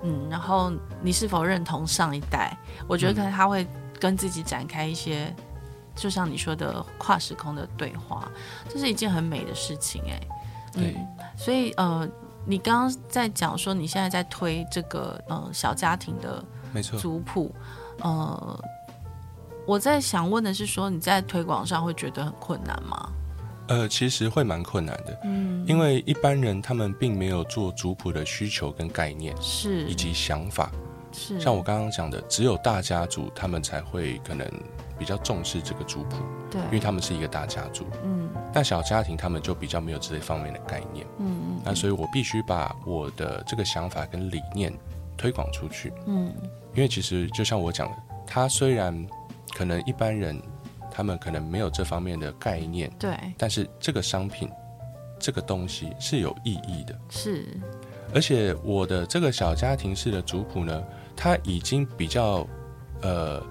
[0.02, 2.58] 嗯，然后你是否认同上一代？
[2.88, 3.68] 我觉得可能他会
[4.00, 5.36] 跟自己展开一些。
[5.96, 8.32] 就像你说的跨时空的对话，
[8.70, 10.18] 这是一件很美的事情哎。
[10.72, 12.08] 对，嗯，所以呃，
[12.46, 16.42] 你刚刚在讲说你现在在推这个呃小家庭的
[16.72, 17.54] 没错族谱，
[18.00, 18.64] 呃，
[19.70, 23.12] 我在想问的是说你在推广上会觉得很困难吗？
[23.68, 29.86] 呃，其实会蛮困难的，嗯，因为一般人他们并没有做族谱的需求跟概念是。
[29.86, 30.72] 以及想法
[31.12, 34.50] 是，像我刚刚讲的，只有大家族他们才会可能。
[34.98, 36.18] 比较重视这个族谱，
[36.52, 44.78] 对，因为他们是一个大家族，嗯，但小家庭他们就比较没有这些方面的概念，嗯嗯，那所以我必须把我的这个想法跟理念
[45.16, 46.36] 推广出去，嗯，
[46.76, 47.96] 因为其实就像我讲的，
[48.28, 49.08] 他虽然
[49.60, 50.42] 可能一般人
[50.90, 54.50] 他们可能没有这方面的概念，对，但是这个商品
[55.20, 57.46] 这个东西是有意义的，是，
[58.16, 60.82] 而且我的这个小家庭式的族谱呢，
[61.14, 62.48] 它已经比较
[63.02, 63.44] 呃。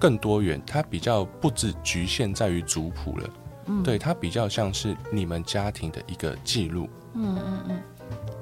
[0.00, 3.30] 更多元，它比较不只局限在于族谱了，
[3.66, 7.82] 嗯，对，它比较像是你们家庭的一个记录，嗯嗯嗯，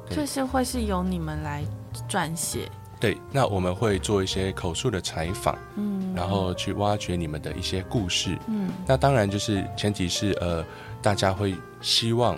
[0.08, 1.64] 就是会是由你们来
[2.08, 10.64] 撰写，对，那我们会做一些口述的采访，嗯，然后去挖掘你们的一些故事，嗯，那当然就是前提是呃，
[11.00, 12.36] 大家会希望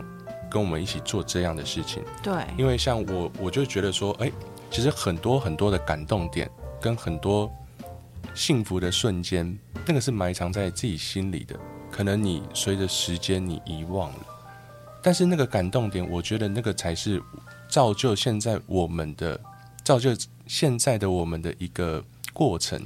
[0.50, 4.30] 跟我们一起做这样的事情，对，因为像我，我就觉得说，哎，
[4.70, 7.50] 其实很多很多的感动点跟很多。
[8.32, 11.58] 幸福的瞬间，那个是埋藏在自己心里的。
[11.90, 14.18] 可能你随着时间你遗忘了，
[15.02, 17.20] 但是那个感动点，我觉得那个才是
[17.68, 19.38] 造就现在我们的，
[19.82, 20.10] 造就
[20.46, 22.80] 现在的我们的一个过程。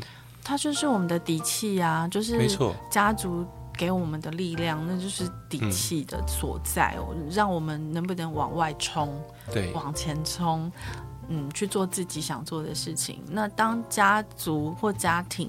[0.44, 3.44] 它就是我们的底气呀，就是没错，家族
[3.76, 9.12] 给我们的力量，那就是底气的所在，嗯，让我们能不能往外冲，
[9.50, 10.70] 对，往前冲。
[11.28, 13.22] 嗯，去做自己想做的事情。
[13.30, 15.48] 那当家族或家庭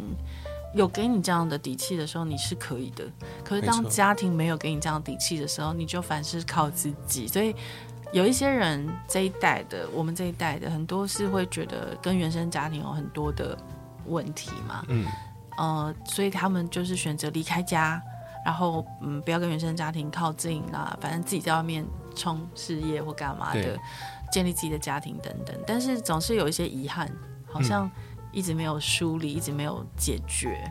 [0.73, 3.03] 有给你这样的底气的时候，你是可以的。
[3.43, 7.27] 可是当家庭没有给你这样底气的时候，你就凡事靠自己。
[7.27, 7.53] 所以
[8.13, 13.57] 有一些人这一代的，我们这一代的很多是会觉得跟原生家庭有很多的
[14.07, 14.83] 问题嘛。
[14.87, 15.05] 嗯。
[15.57, 18.01] 呃，所以他们就是选择离开家，
[18.45, 23.79] 然后嗯，不要跟原生家庭靠近啊，反正自己在外面冲事业或干嘛的，
[24.31, 25.55] 建立自己的家庭等等。
[25.65, 27.11] 但是总是有一些遗憾，
[27.47, 27.89] 好像。
[28.31, 30.69] 一直没有梳理，一直没有解决，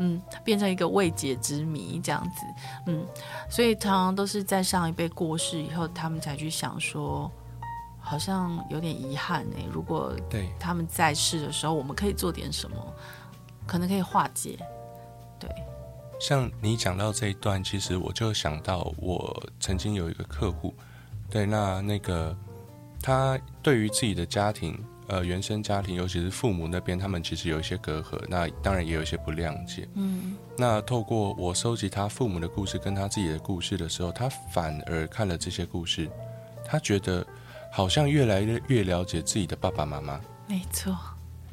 [0.00, 2.40] 嗯，变成一个未解之谜这样子，
[2.88, 3.06] 嗯，
[3.48, 7.30] 所以常常都是在上一辈过世以后，他们才去想说，
[8.04, 9.56] 好像有点遗憾呢。
[9.72, 12.76] 如果对他们在世的时候，我们可以做点什么，
[13.66, 14.58] 可能可以化解。
[15.40, 15.50] 对，
[16.20, 20.74] 像你讲到这一段，其实我就想到我曾经有一个客户，
[21.30, 22.36] 对，那那个
[23.02, 24.78] 他对于自己的家庭。
[25.06, 29.86] 呃，原生家庭，尤其是父母那边，他们其实有一些隔阂，那当然也有一些不谅解。
[29.96, 36.10] 嗯，那透过我收集他父母的故事跟他自己的故事的时候，他反而看了这些故事，
[36.64, 37.22] 他觉得
[37.76, 40.20] 好像越来越越了解自己的爸爸妈妈。
[40.46, 40.96] 没错。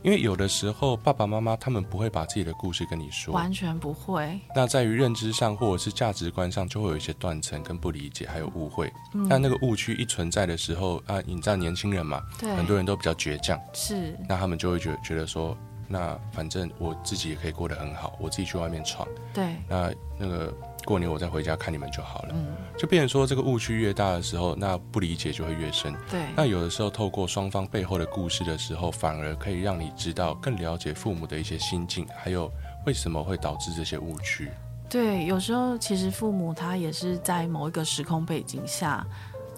[0.03, 4.39] 因为有的时候爸爸妈妈他们不会把自己的故事跟你说，完全不会。
[4.55, 8.91] 那在于认知上或者是价值观上，就会有一些断层跟不理解，还有误会。
[9.15, 14.15] 嗯、但那个误区一存在的时候啊，你知道年轻人嘛，对，很多人都比较倔强，是。
[14.29, 15.57] 那他们就会觉觉得说，
[15.87, 19.07] 那反正我自己也可以过得很好，我自己去外面闯。
[19.33, 19.55] 对。
[19.67, 20.53] 那那个。
[20.85, 25.95] 过年我再回家看你们就好了，嗯，就变成说这个误区越大的时候，那不理解就会越深。
[26.09, 32.51] 对，那有的时候透过双方背后的故事的时候，反而可以让你知道更了解父母的一些心境，还有
[32.85, 34.49] 为什么会导致这些误区。
[34.89, 39.05] 对，有时候其实父母他也是在某一个时空背景下，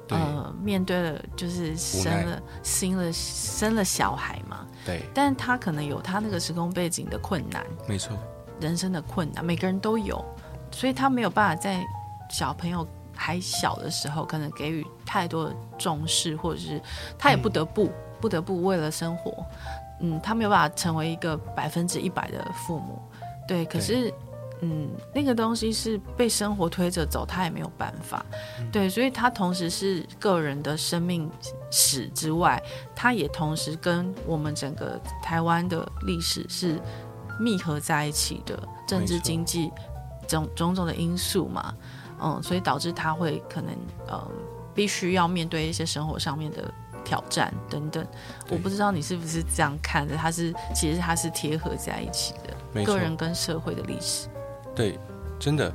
[0.10, 8.16] 呃，面对了就是生了新了生了小孩嘛，对，但他可能有他那个时空背景的困难，没错，
[8.60, 10.24] 人生的困难，每个人都有。
[10.74, 11.82] 所以他没有办法在
[12.30, 16.82] 小朋友还小的时候，可能给予太多的重视，或者是
[17.18, 19.46] 他也不得不、嗯、不得不为了生活，
[20.02, 23.00] 嗯，他没有办法成为一个百分之一百的父母，
[23.48, 23.64] 对。
[23.66, 24.12] 可是，
[24.62, 28.26] 嗯，那个东西是被生活推着走，他也没有办法，
[28.60, 28.90] 嗯、对。
[28.90, 31.30] 所以，他同时是个人的生命
[31.70, 32.62] 史之外，
[32.96, 36.80] 他也同时跟我们整个台湾的历史是
[37.40, 38.58] 密合在一起的，
[38.88, 39.72] 政治经济。
[40.28, 41.74] 种种种的因素嘛，
[42.22, 43.76] 嗯，所以导致他会可能
[44.08, 44.28] 呃，
[44.74, 48.06] 必须要面对一些生活上面的挑战等等。
[48.50, 54.28] 我不知道你是不是这样看的，他是其实他是贴合在一起的，个人跟社会的历史。
[54.76, 54.98] 对，
[55.40, 55.72] 真的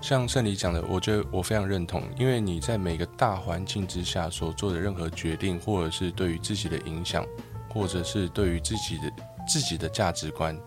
[0.00, 7.24] 像圣理讲的，我觉得我非常认同，因为你在每个大环境之下所做的任何决定，或者是对于自己的影响，
[7.72, 9.12] 或者是对于自己的
[9.48, 10.58] 自己的价值观，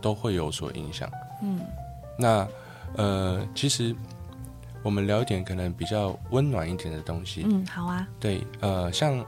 [0.00, 1.10] 都会有所影响。
[1.42, 1.60] 嗯，
[2.18, 2.46] 那。
[2.96, 3.94] 呃，其实
[4.82, 7.44] 我们聊一点可能比较温暖一点的东西。
[7.46, 8.06] 嗯，好啊。
[8.18, 9.24] 对，呃，像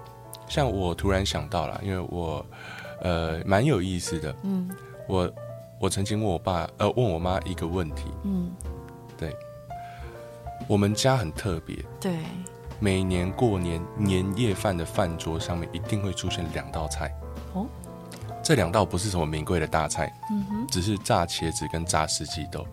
[0.48, 2.44] 像我突然想到了，因为我
[3.02, 4.34] 呃蛮有意思的。
[4.42, 4.70] 嗯。
[5.06, 5.32] 我
[5.80, 8.04] 我曾经问我爸呃问我妈一个问题。
[8.24, 8.50] 嗯。
[9.16, 9.36] 对。
[10.68, 11.76] 我们家很特别。
[12.00, 12.18] 对。
[12.78, 17.12] 每年过年年夜饭的饭桌上面一定会出现两道菜。
[17.54, 17.66] 哦。
[18.42, 20.12] 这两道不是什么名贵的大菜。
[20.30, 20.66] 嗯哼。
[20.68, 22.66] 只是炸茄子跟炸四季豆。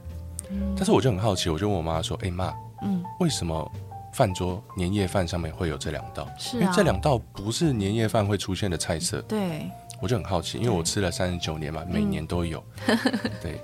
[0.76, 3.72] 但是我就很好奇，我就问我妈说：“哎、欸、妈，嗯，为什么
[4.14, 6.28] 饭桌年夜饭上面会有这两道？
[6.38, 9.70] 是、啊、因为这两道不是年夜饭会出现的菜色。”对，
[10.02, 12.64] 我就很好奇，因为我吃了三十九年嘛，每年都有。
[12.88, 12.98] 嗯、
[13.42, 13.60] 对，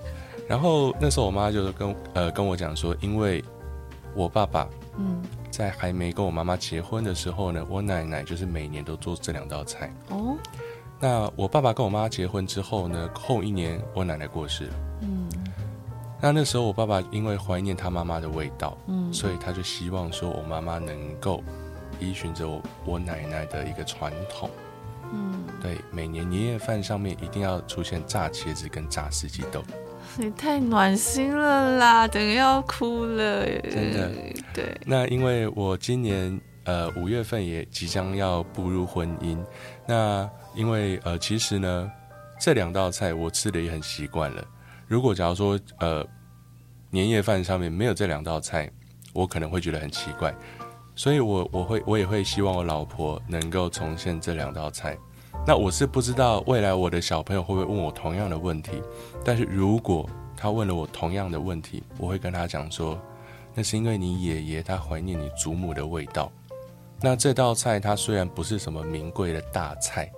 [0.48, 3.44] 然后那时候我妈就是跟呃跟我讲说，因为
[4.16, 4.68] 我爸爸
[4.98, 9.94] 嗯在还没跟我妈妈结婚的时候呢，我奶奶就是每年都做这两道菜。
[10.10, 10.36] 哦，
[11.00, 14.74] 那我爸爸跟我妈结婚之后呢，后一年我奶奶过世了。
[15.02, 15.23] 嗯。
[16.24, 21.44] 那那时候，我爸爸因为怀念他妈妈的味道，嗯，所以他就希望说，我妈妈能够
[22.00, 24.50] 依循着我我奶奶的一个传统，
[25.12, 29.62] 嗯，对，每年年夜饭上面一定要出现炸茄子跟炸四季豆。
[30.16, 34.10] 你太暖心了啦，等于要哭了，真的。
[34.54, 39.38] 对，那因为我今年呃五月份也即将要步入婚姻，
[39.86, 41.92] 那因为呃其实呢
[42.40, 44.42] 这两道菜我吃的也很习惯了。
[44.94, 46.06] 如果假如说呃
[46.92, 48.70] 年夜饭上面没有这两道菜，
[49.12, 50.32] 我可能会觉得很奇怪，
[50.94, 54.96] 所以我我会我也会希望我老婆能够重现这两道菜。
[55.48, 58.84] 那我是不知道未来我的小朋友会不会问我同样的问题，
[59.26, 62.96] 但是如果他问了我同样的问题，我会跟他讲说，
[63.56, 66.32] 那是因为你爷爷他怀念你祖母的味道。
[67.02, 70.12] 那这道菜它虽然不是什么名贵的大菜，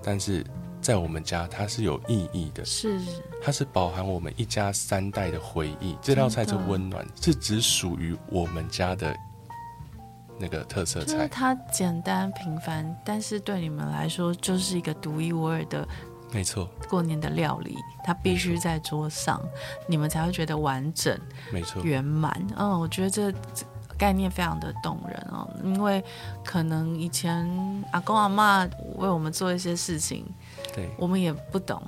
[0.00, 0.46] 但是
[0.82, 3.00] 在我们家它是有意义的，是，
[3.40, 5.96] 它是饱含我们一家三代的回忆。
[6.02, 9.16] 这道菜是温暖，是只属于我们家的
[10.38, 11.28] 那个特色菜。
[11.28, 15.86] 它简单平凡，但是对你们来说就是一个独一无二的。
[16.32, 19.40] 没错，过年的料理，它必须在桌上，
[19.86, 21.16] 你们才会觉得完整，
[21.52, 22.34] 没错，圆满。
[22.56, 23.30] 嗯，我觉得这
[23.98, 26.02] 概念非常的动人哦，因为
[26.42, 27.46] 可能以前
[27.92, 28.64] 阿公阿妈
[28.96, 30.24] 为我们做一些事情，
[30.74, 31.82] 对，我们也不懂，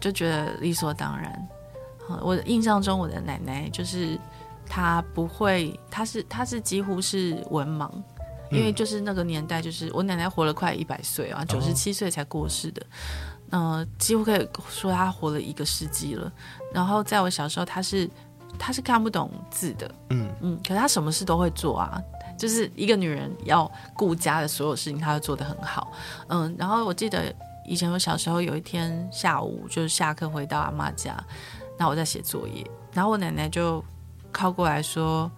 [0.00, 1.48] 就觉得理所当然。
[2.20, 4.18] 我印象中，我的奶奶就是
[4.66, 7.90] 她不会，她是她是几乎是文盲，
[8.50, 12.82] 因为就是那个年代，就是我奶奶活了快一百岁啊，九十七岁才过世的。
[13.50, 16.30] 嗯、呃，几乎可以说她活了一个世纪了。
[16.72, 18.08] 然后在我小时候，她是
[18.58, 22.00] 她是看不懂字的，嗯嗯，可是他什么事都会做啊，
[22.36, 25.90] 就是一个女人要顾家的所有事情，她都做得很好。
[26.28, 27.34] 嗯，然后我记得
[27.66, 31.16] 以前我小时候有一天下午，就是下课回到阿妈家，
[31.78, 33.84] 那我在写作业，然后我奶奶就
[34.30, 35.30] 靠过来说，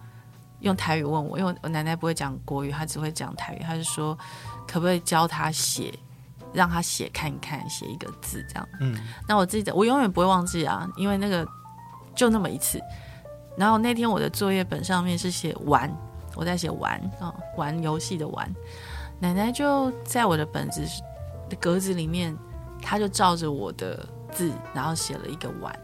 [0.59, 4.17] 用台语问我，因为我奶奶不会讲国语，她只会讲台语，她就说
[4.67, 5.93] 可不可以教她写。
[6.53, 8.67] 让她写看一看，写一个字这样。
[8.79, 8.97] 嗯，
[9.27, 11.45] 那我记得我永远不会忘记啊，因为那个
[12.15, 12.81] 就那么一次。
[13.57, 15.93] 然后那天我的作业本上面是写玩，
[16.35, 18.49] 我在写玩啊、哦，玩游戏的玩。
[19.19, 20.87] 奶奶就在我的本子
[21.49, 22.35] 的格子里面，
[22.81, 25.77] 他就照着我的字，然后写了一个碗。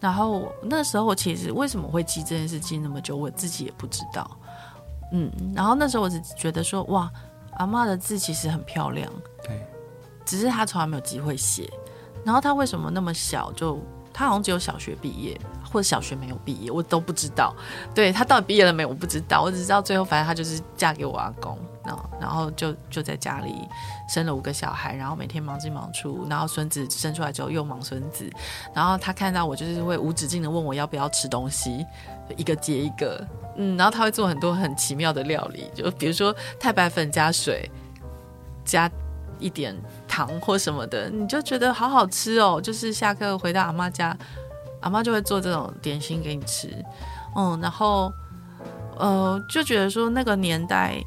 [0.00, 4.30] 然后那时候我其实为什么会记这件事记那么久，我自己也不知道。
[5.12, 7.10] 嗯，然后那时候我只觉得说，哇，
[7.54, 9.10] 阿妈的字其实很漂亮。
[9.42, 9.66] 对。
[10.24, 11.72] 只是他从来没有机会写，
[12.22, 13.80] 然后他为什么那么小就
[14.12, 15.40] 他好像只有小学毕业
[15.70, 17.54] 或者小学没有毕业，我都不知道。
[17.94, 18.88] 对，他到底毕业了没有？
[18.88, 23.54] 我不知道，我只知道最后反正他就是嫁给我阿公，然后然后就就在家里
[24.08, 28.30] 生了五个小孩，然后每天忙进忙出，然后孙子生出来之后又忙孙子，
[28.74, 31.84] 然后他看到我就是会无止境的问我要不要吃东西，
[32.36, 37.70] 一个接一个，嗯，然后他会做很多很奇妙的料理，就比如说太白粉加水
[38.64, 38.90] 加
[39.38, 39.76] 一点。
[40.08, 42.58] 糖或什么的，你就觉得好好吃哦。
[42.60, 44.16] 就是下课回到阿妈家，
[44.80, 46.68] 阿妈就会做这种点心给你吃，
[47.36, 48.12] 嗯，然后
[48.96, 51.02] 呃，就觉得说那个年代，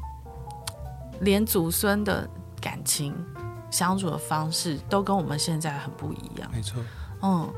[1.20, 2.28] 连祖孙的
[2.60, 3.14] 感情
[3.70, 6.50] 相处的方式都跟我们现在很不一样。
[6.52, 6.82] 没错，
[7.22, 7.48] 嗯，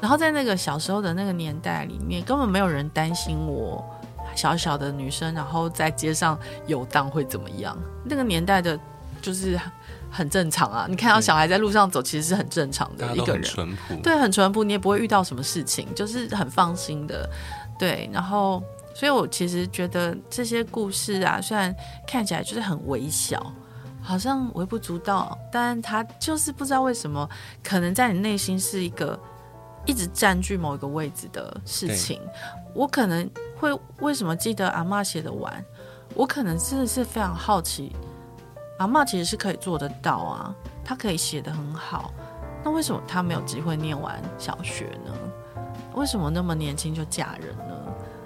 [0.00, 3.84] 然后在那个小时候的那个年代里面，根本没有人担心我
[4.34, 7.76] 小小的女生，然后在街上游荡会怎么样。
[8.04, 8.78] 那个年代的，
[9.22, 9.58] 就是。
[10.18, 13.42] 很正常啊，你看到小孩在路上走，其实是很正常的一个人，
[14.02, 17.30] 对，很淳朴，你也不会遇到什么事情，就是很放心的，
[17.78, 18.10] 对。
[18.12, 18.60] 然后，
[18.96, 21.72] 所以我其实觉得这些故事啊，虽然
[22.04, 23.52] 看起来就是很微小，
[24.02, 27.28] 好像微不足道，但他就是不知道为什么，
[27.62, 29.16] 可能在你内心是一个
[29.86, 32.20] 一直占据某一个位置的事情。
[32.74, 35.64] 我可能会为什么记得阿妈写的完，
[36.14, 37.94] 我可能真的是非常好奇。
[38.78, 40.54] 阿嬷其实是可以做得到啊，
[40.84, 42.12] 她可以写得很好，
[42.64, 45.12] 那为什么她没有机会念完小学呢？
[45.94, 47.74] 为什么那么年轻就嫁人呢？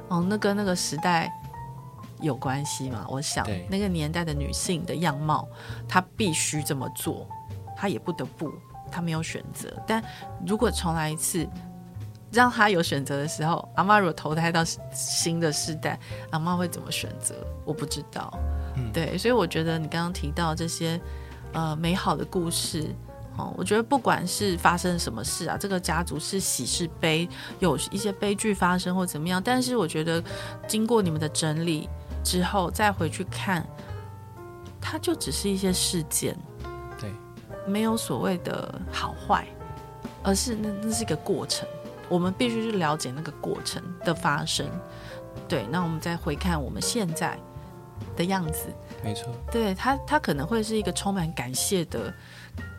[0.08, 1.32] 哦，那跟那个时代
[2.20, 3.06] 有关系嘛？
[3.08, 5.48] 我想那个年代的女性的样貌，
[5.88, 7.26] 她必须这么做，
[7.74, 8.52] 她也不得不，
[8.90, 9.72] 她没有选择。
[9.86, 10.04] 但
[10.46, 11.48] 如果重来一次，
[12.30, 15.98] 让她有选择的时候，阿妈如果投胎到新的世代，
[16.30, 17.34] 阿妈会怎么选择？
[17.64, 18.38] 我不知道。
[18.92, 21.00] 对，所以我觉得你刚刚提到这些，
[21.52, 22.94] 呃，美好的故事，
[23.36, 30.22] 哦，我觉得不管是发生什么事啊，这个家族是喜是悲，有一些悲剧发生或怎么样，但是我觉得
[30.66, 31.88] 经过你们的整理
[32.24, 33.66] 之后，再回去看，
[34.80, 36.36] 它就只是一些事件，
[36.98, 37.10] 对，
[37.66, 39.46] 没有所谓的好坏，
[40.22, 41.68] 而是那那是一个过程，
[42.08, 44.66] 我们必须去了解那个过程的发生，
[45.46, 47.38] 对，那我们再回看我们现在。
[48.16, 48.66] 的样子，
[49.02, 52.12] 没错，对他，他可能会是一个充满感谢的，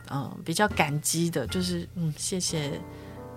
[0.09, 2.79] 嗯、呃，比较感激的，就是嗯，谢谢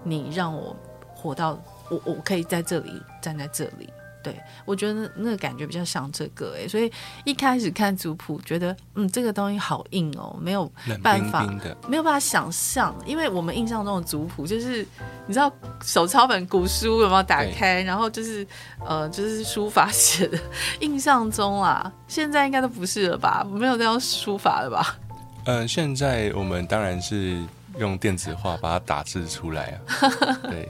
[0.02, 0.76] 你让我
[1.14, 1.58] 活到
[1.88, 3.88] 我，我可以在这里站在这里。
[4.26, 6.90] 对，我觉得那个感觉比较像这个哎，所以
[7.24, 10.68] 一开始看族谱，觉得嗯，这个东西好硬哦，没有
[11.00, 14.84] 办法，冰冰没有办法想象，因为我们印象中的族谱就是
[15.28, 15.48] 你知道
[15.84, 18.44] 手抄本古书有没有打开，然后就是
[18.84, 20.36] 呃，就是书法写的，
[20.80, 23.46] 印象中啊，现在应该都不是了吧？
[23.48, 24.98] 没有这样书法了吧？
[25.44, 27.40] 嗯、呃，现在我们当然是
[27.78, 30.10] 用电子化把它打字出来啊，
[30.50, 30.68] 对。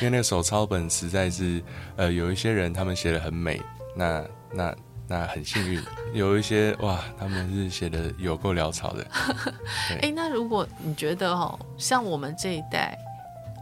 [0.00, 1.62] 因为那个手抄本实在是，
[1.96, 3.60] 呃，有一些人他们写的很美，
[3.96, 4.74] 那那
[5.06, 5.80] 那很幸运，
[6.12, 9.06] 有一些哇，他们是写的有够潦草的。
[9.90, 12.98] 哎、欸，那如果你觉得哦，像我们这一代，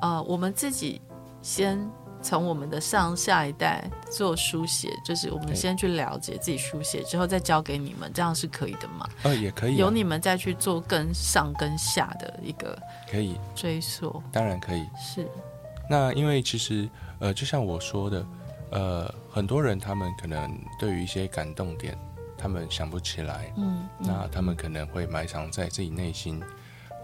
[0.00, 1.00] 呃，我们自己
[1.42, 1.78] 先
[2.22, 9.08] 从我们的上下一代做书写，就是我们先去了解自己书写之后，再交给你们，这样是可以的吗？
[9.24, 12.78] 呃，也可以、啊，由你们再去做更上跟下的一个
[13.10, 14.86] 可以追溯，当然可以。
[14.96, 15.26] 是，
[15.92, 16.88] 那因为其实
[17.18, 18.26] 呃，就像我说的。
[18.74, 21.94] 呃，很多人他们可能对于一些感动点，
[22.38, 26.42] 他们想不起来，嗯，嗯，那他们可能会埋藏在自己内心，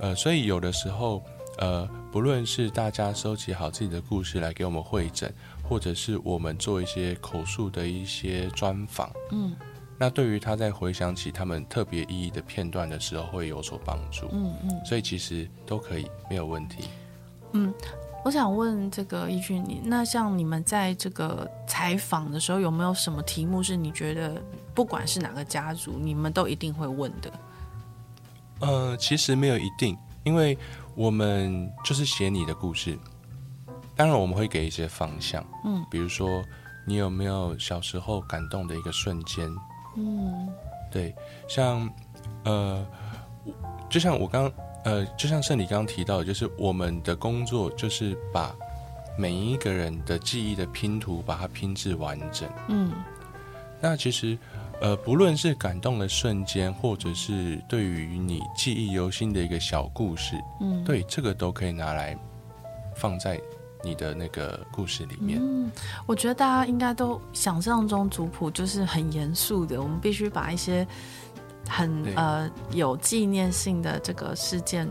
[0.00, 1.22] 呃，所以有的时候，
[1.58, 5.30] 呃，不论是大家收集好自己的故事来给我们会诊，
[5.62, 9.54] 或者是我们做一些口述的一些专访，嗯，
[9.98, 16.88] 那对于他在回想起他们特别意义的片段的时候，会有所帮助，嗯嗯，所以其实都可以，没有问题，
[17.52, 17.74] 嗯。
[18.24, 24.42] 我想问这个一俊，你那像你们在这个采访的时候，有没有什么题目是你觉得
[24.74, 27.32] 不管是哪个家族，你们都一定会问的？
[28.60, 30.58] 呃，其实没有一定，因为
[30.94, 32.98] 我们就是写你的故事。
[33.96, 36.44] 当然，我们会给一些方向，嗯，比如说
[36.86, 39.48] 你有没有小时候感动的一个瞬间？
[39.96, 40.48] 嗯，
[40.90, 41.14] 对，
[41.48, 41.88] 像
[42.44, 42.86] 呃，
[43.88, 44.52] 就像我刚。
[44.88, 48.56] 呃，就像圣礼刚刚提到的，就是我们的工作就是把
[49.18, 52.48] 每一个人的记忆的拼图，把它拼制完整。
[52.68, 52.90] 嗯，
[53.82, 54.38] 那其实，
[54.80, 62.16] 呃，不论是感动的瞬间，或者是对于你记忆犹新的一个小故事，嗯，对，这个都可以拿来
[62.96, 63.38] 放在
[63.84, 65.38] 你的那个故事里面。
[65.38, 65.70] 嗯，
[66.06, 70.88] 我觉得大家应该都想象中族谱就是很严肃的，我们必须把一些。
[71.68, 74.88] 很呃有纪念性的这个事件，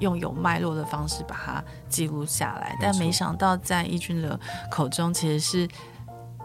[0.00, 4.38] 用有脉络的方式把它记录下来，但没想到在易君的
[4.70, 5.68] 口中，其实是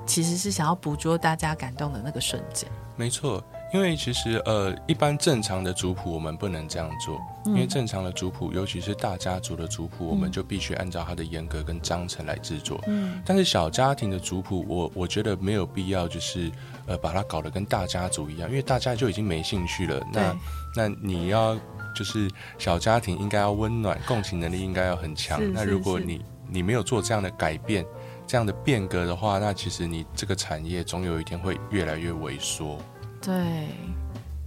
[0.06, 2.70] 其实是想要捕捉大家感动的那个瞬间。
[2.96, 3.44] 没错。
[3.74, 12.80] 因为其实呃，一般正常的族谱我们不能这样做，因为正常的族谱，尤其是大家族的族谱，我们就必须按照它的严格跟章程来制作。
[12.88, 16.52] 嗯，但是小家庭的族谱，我我觉得没有必要，就是
[16.86, 20.06] 呃把它搞得跟大家族一样，因为大家就已经没兴趣了。
[20.12, 20.36] 那
[20.76, 21.58] 那你要
[21.96, 25.40] 就是小家庭应该要温暖，共情能力应该要很强。
[25.54, 27.86] 那如果你你没有做这样的改变，
[28.28, 32.78] 这样的变革的话，那其实你这个产业总有一天会越来越萎缩。
[33.22, 33.68] 对，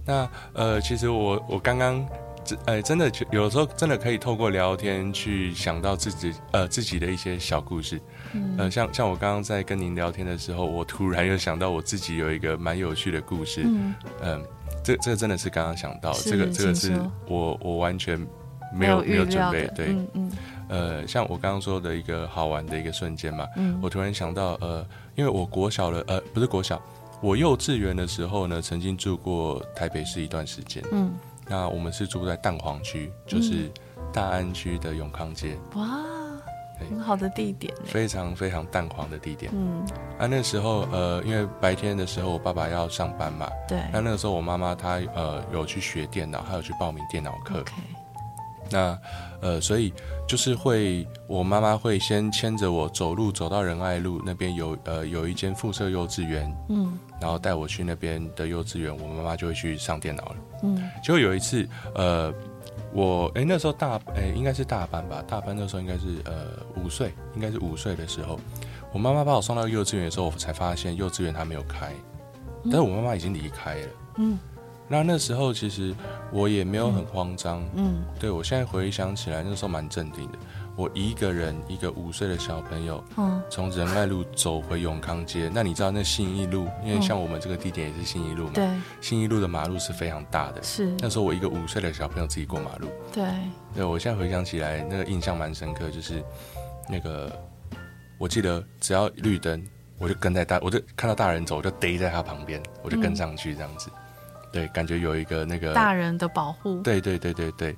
[0.05, 2.05] 那呃，其实我我刚刚，
[2.65, 7.99] 呃，真的有时候真的可以透过聊天去想到自己呃自己的一些小故事，
[8.33, 14.41] 嗯、呃，像像我刚刚在跟您聊天的时候，我突然又想到我自己有一个蛮有趣的故事，嗯，呃、
[14.83, 16.93] 这这个真的是刚刚想到，这个这个是
[17.27, 18.19] 我我完全
[18.73, 20.31] 没有没有，没有准备，对，嗯嗯，
[20.67, 26.81] 呃，像我刚刚说的一个好玩的一个瞬间嘛，嗯，我突然想到，呃，因为我国小的呃不是国小。
[27.21, 30.83] 我幼稚园的时候呢，曾经住过台北市一段时间。
[30.91, 31.13] 嗯，
[31.47, 33.71] 那我们是住在蛋黄区，就是
[34.13, 35.57] 大安区的永康街。
[35.75, 35.99] 哇，
[36.77, 39.51] 很好的地点，非常非常蛋黄的地点。
[39.55, 39.83] 嗯，
[40.19, 43.81] 啊，那时候呃，因为白天的时候我爸爸要上班嘛，对。
[43.91, 47.61] 那那个时候我妈妈她呃有去学电脑，还有去报名电脑课。
[47.61, 47.71] Okay.
[48.71, 48.99] 那
[49.41, 49.93] 呃，所以
[50.27, 62.33] 就是会，我妈妈会先牵着我走路走到仁爱路那边有呃有一间附设幼稚园，嗯，然后带我去那边的幼稚园，我妈妈就会去上电脑了，嗯，结果有一次，呃，
[62.93, 68.39] 我哎那时候大哎应该是大班吧，大班那时候应该是呃五岁，应该是五岁的时候，
[68.91, 71.91] 我妈妈把我送到幼稚园的时候，我才发现幼稚园它没有开，
[72.63, 73.87] 但是我妈妈已经离开了，
[74.17, 74.37] 嗯。
[74.87, 75.95] 那那时候其实
[76.31, 80.37] 我也没有很慌张，嗯，对，我现在回想起来，那时候蛮镇定的。
[80.77, 85.49] 我一个人，一个五岁的小朋友，嗯，从仁爱路走回永康街。
[85.53, 88.69] 那你知道那信义路，因为像我们这个地点也是信义路嘛，对，
[88.99, 90.61] 信义路的马路是非常大的。
[90.61, 93.25] 是那时候我一个五岁的小朋友自己过马路，对，
[93.73, 96.21] 对我现在回想起来，那个印象蛮深刻，就是
[96.89, 97.31] 那个
[98.17, 99.65] 我记得只要绿灯，
[99.97, 103.89] 我就跟在大，我就看到大人走，我就逮在他旁边，我就跟上去这样子。
[103.95, 103.99] 嗯
[104.53, 106.81] 对，感觉有一个那个大人的保护。
[106.81, 107.75] 对对对对对。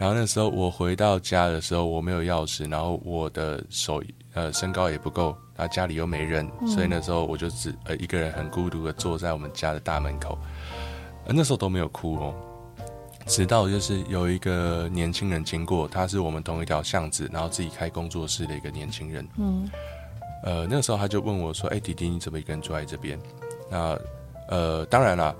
[0.00, 10.38] 然后那时候我回到家的时候，我没有钥匙，然后我的手呃身高也不够，然后家里又没人，嗯、所以那时候我就只呃一个人很孤独的坐在我们家的大门口。
[11.26, 12.34] 呃、那时候都没有哭哦，
[13.26, 19.28] 直到就是有一个年轻人经过，他是我们同一条巷子，然后自己开工作室的一个年轻人。
[19.36, 19.68] 嗯。
[20.44, 23.20] 呃，那时候他就问我说：“哎，弟弟，你怎么一个人坐在这边？”
[23.70, 23.98] 那
[24.48, 25.36] 呃，当然了。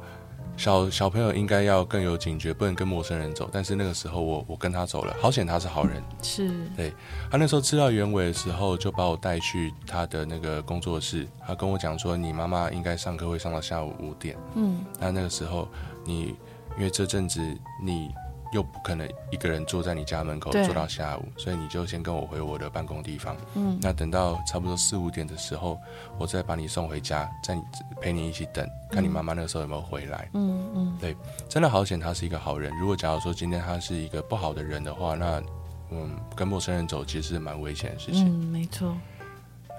[0.61, 3.49] 小小朋友应该要更有警觉，不能跟陌生人走。
[3.51, 6.03] 但是那个时候我我跟他走了，好险他是好人。
[6.21, 6.93] 是，对，
[7.31, 11.27] 他那时候知道原委的时候，就把我带去他的那个工作室。
[11.47, 14.37] 他跟我讲说，你妈妈应该上课会上到下午五点。
[14.55, 15.67] 嗯，那那个时候
[16.05, 16.37] 你
[16.77, 17.41] 因为这阵子
[17.83, 18.11] 你。
[18.53, 23.37] 又不可能一个人坐在你家门口坐到下午，所以你就先跟我回我的办公地方。
[23.55, 25.79] 嗯，那等到差不多四五点的时候，
[26.19, 27.57] 我再把你送回家，再
[28.01, 30.29] 陪你一起等，看你妈妈那个时候有没有回来。
[30.35, 31.17] 嗯嗯，对，
[31.49, 32.73] 真的好险，他是一个好人。
[32.79, 35.43] 如果假如说今天他是一个不好的人的话，那
[35.91, 38.27] 嗯，跟陌生人走其实是蛮危险的事情。
[38.27, 38.97] 嗯，没错。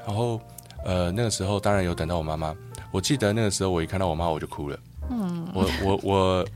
[0.05, 0.39] 然后
[0.83, 2.55] 呃，那个时候当然有等到我妈妈。
[2.91, 4.79] 我记得那个时候我一看到我妈我就哭了。
[5.09, 6.47] 嗯，我我我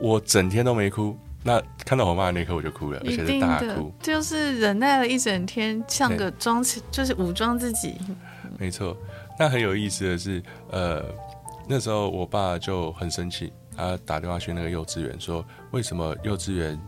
[0.00, 1.16] 我整天都没哭。
[1.44, 7.96] 那看到我妈的那一刻，我就哭了，而且是大哭，就是忍耐了一整天，像个装起，就是武装自己。
[8.58, 8.96] 没错，
[9.36, 10.40] 那很有意思的是，
[10.70, 11.04] 呃，
[11.66, 16.80] 那时候我爸就很生气，他打电话去那个幼稚园，说为什么幼稚园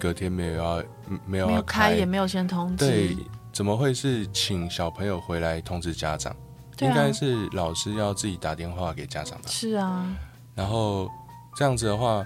[0.00, 0.84] 隔天没有要
[1.26, 3.16] 没有要开，开，也没有先通知，对，
[3.52, 6.32] 怎么会是请小朋友回来通知家长？
[6.32, 6.36] 啊、
[6.80, 9.44] 应该是老师要自己打电话给家长吧？
[9.48, 10.06] 是啊，
[10.54, 11.10] 然后
[11.54, 12.24] 这样子的话。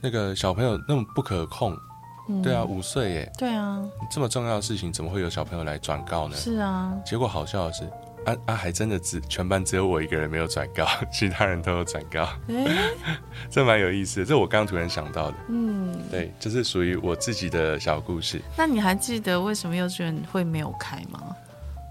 [0.00, 1.76] 那个小朋友那么不可控，
[2.28, 6.36] 嗯、对啊，五岁耶，对啊，这么重要的事情怎么会有小朋友来转告呢？
[6.36, 7.84] 是啊，结果好笑的是，
[8.24, 12.66] 啊啊，还真的只全班只有我一个人没有转告， 其他人都有转告，欸、
[13.50, 18.40] 这蛮有意思的，这我刚刚突然想到的，嗯，对，就是属于我自己的小故事。
[18.56, 21.20] 那你还记得为什么幼稚园会没有开吗？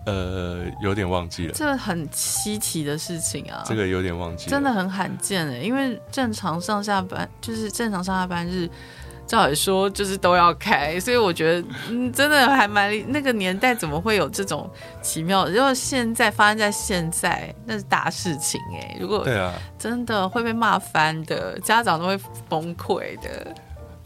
[0.10, 1.53] 呃，有点忘记了。
[1.53, 5.57] 这很稀奇的事情啊，这个有点忘记了，真的很罕见哎。
[5.57, 8.70] 因为正常上下班就是正常上下班日，
[9.28, 14.70] 照理说就是都要开，所以我觉得嗯，真的还蛮那个年代怎么会有这种
[15.01, 15.51] 奇妙的？
[15.51, 18.97] 如果现在发生在现在，那是大事情哎。
[18.99, 23.53] 如果对啊，真的会被骂翻的，家长都会崩溃的。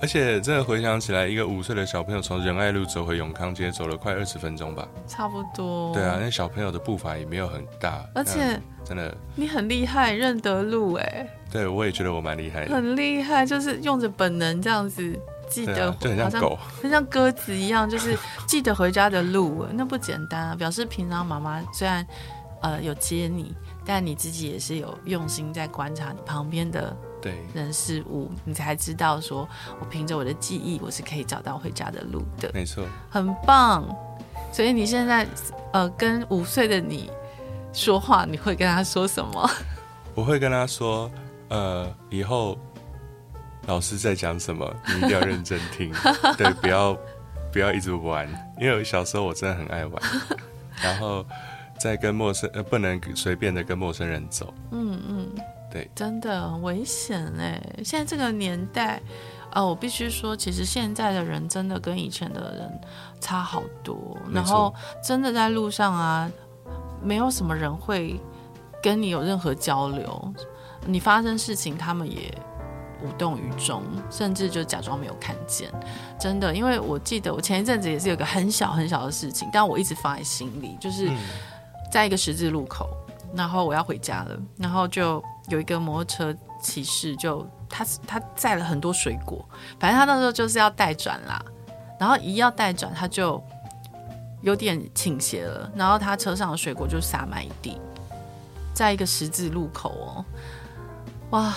[0.03, 5.93] 而且真的回想起来，一个五岁的小朋友从仁爱路走回永康街，走了快二十分钟吧，差不多。
[5.93, 11.25] 对啊，那小朋友的步伐也没有很大，而且真的你很厉害，认得路哎。
[11.49, 18.13] 对，我也觉得我蛮厉害的，很厉害，就是用着本能这样子记得，就很像狗，很像鸽子一样，就是
[18.45, 20.53] 记得回家的路， 那不简单啊。
[20.53, 22.05] 表示平常妈妈虽然
[22.61, 26.93] 呃有接你，但你自己也是有用心在观察你旁边的。
[27.23, 29.47] 对人事物，你才知道说，
[29.79, 32.51] 我凭着我的记忆，我是可以找到回家的路的。
[32.53, 33.83] 没错，很棒。
[34.51, 35.25] 所以你现在，
[35.71, 37.09] 呃，跟五岁的你
[37.71, 39.49] 说话，你会跟他说什么？
[40.13, 41.09] 我会跟他说，
[41.47, 42.57] 呃，以后
[43.67, 45.91] 老师在讲什么，你一定要认真听，
[46.37, 46.95] 对，不要
[47.51, 48.27] 不要一直玩，
[48.59, 50.03] 因为小时候我真的很爱玩，
[50.83, 51.25] 然后
[51.79, 54.53] 在跟陌生，呃，不能随便的跟陌生人走。
[54.71, 55.31] 嗯嗯。
[55.73, 57.59] 对，真的很危险哎！
[57.83, 58.97] 现在这个年代，
[59.49, 62.79] 啊、呃，我必须说，其实现在的人真的跟以前的人
[63.19, 64.15] 差好多。
[64.31, 64.71] 然后，
[65.03, 66.31] 真的在路上啊，
[67.01, 68.21] 没有什么人会
[68.83, 70.33] 跟你有任何交流。
[70.85, 72.31] 你发生事情，他们也
[73.03, 75.71] 无动于衷，甚至就假装没有看见。
[76.19, 81.09] 真的，因为我记得我前一阵子也是有个很小很小的事情，但我一直放在心里，就是
[81.91, 82.87] 在一个十字路口，
[83.33, 85.19] 然后我要回家了，然后就。
[85.49, 89.43] 有一个摩托车骑士就，就他他载了很多水果，
[89.79, 91.43] 反正他那时候就是要带转啦，
[91.99, 93.43] 然后一要带转，他就
[94.41, 97.77] 有点倾斜了，然后他车上的水果就洒满一地，
[98.73, 100.25] 在一个十字路口哦，
[101.31, 101.53] 哇！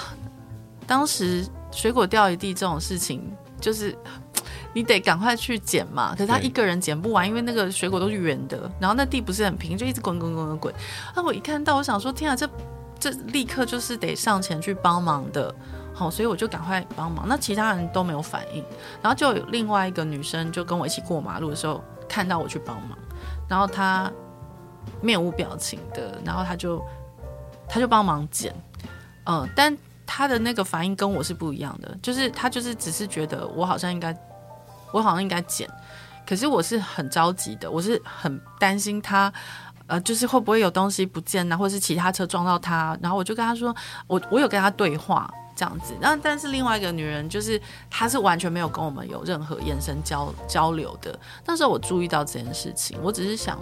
[0.87, 3.21] 当时水果掉一地这种事情，
[3.61, 3.97] 就是
[4.73, 10.75] 你得赶快去捡嘛，可是他一个人捡不完，因为那个水果都是圆的，然后那地不是很平，就一直滚滚滚滚滚。
[11.15, 12.49] 那我一看到，我想说，天啊，这。
[12.99, 15.55] 这立刻就是得上前去帮忙的，
[15.95, 17.27] 好，所以我就赶快帮忙。
[17.29, 18.65] 那其他人都没有反应，
[19.03, 22.99] 然后就有另外一个女生就跟我一起过马路的时候，看到我去帮忙，
[23.49, 24.11] 然后她
[25.01, 26.83] 面无表情的，然后她就
[27.69, 28.55] 她就帮忙捡，
[29.25, 29.77] 嗯，但
[30.07, 34.17] 她的那个反应跟我是不一样的，就是她就是只是觉得我好像应该，
[34.91, 35.69] 我好像应该捡，
[36.27, 39.33] 可是我是很着急的，我是很担心她。
[39.87, 41.57] 呃，就是会不会有东西不见呢？
[41.57, 42.99] 或者是其他车撞到他？
[43.01, 43.75] 然后我就跟他说，
[44.07, 45.95] 我我有跟他对话这样子。
[46.01, 51.17] 那但是另外一个女人，就是她是完全没有跟我们有任何眼神交交流的。
[51.45, 53.59] 那时候我注意到这件事情，我只是想，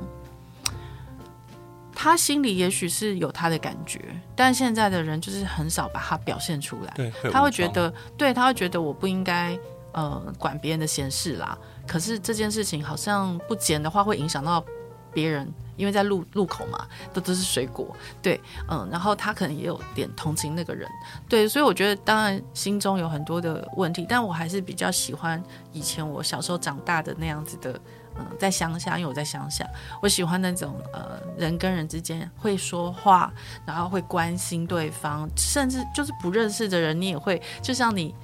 [1.95, 4.01] 他心里也许是有他的感觉，
[4.35, 6.93] 但现在的人就是很少把他表现出来。
[6.97, 9.59] 对，他会觉得，对，他会觉得我不应该
[9.93, 11.57] 呃管别人的闲事啦。
[11.87, 14.65] 可是这件事情好像不捡的话，会影响到
[15.13, 15.53] 别人。
[15.77, 20.89] 因为在路路口嘛，都都是水果，对，嗯，然后他可能也有点同情那个人，
[21.29, 27.79] 对，所以我觉得当然心中有很多的问题，但我还是比较喜欢以前我小时候长大的那样子的，
[28.17, 29.69] 嗯，在乡下，因为我在乡下，
[30.01, 33.33] 我喜欢那种呃人跟人之间会说话，
[33.67, 38.15] 然后会关心对方，甚至就是不认识的人，你也会，就像你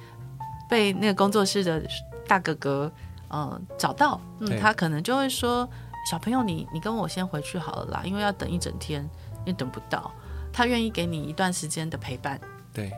[0.69, 1.83] 被那个工作室的
[2.27, 2.91] 大哥哥，
[3.29, 5.67] 嗯，找到，嗯，他可能就会说。
[6.09, 9.07] 小朋友你，你你跟我先回去好了啦，因为要等一整天，
[9.45, 10.11] 你等不到。
[10.53, 12.37] 他愿意给你一段时间的陪伴，
[12.73, 12.91] 对，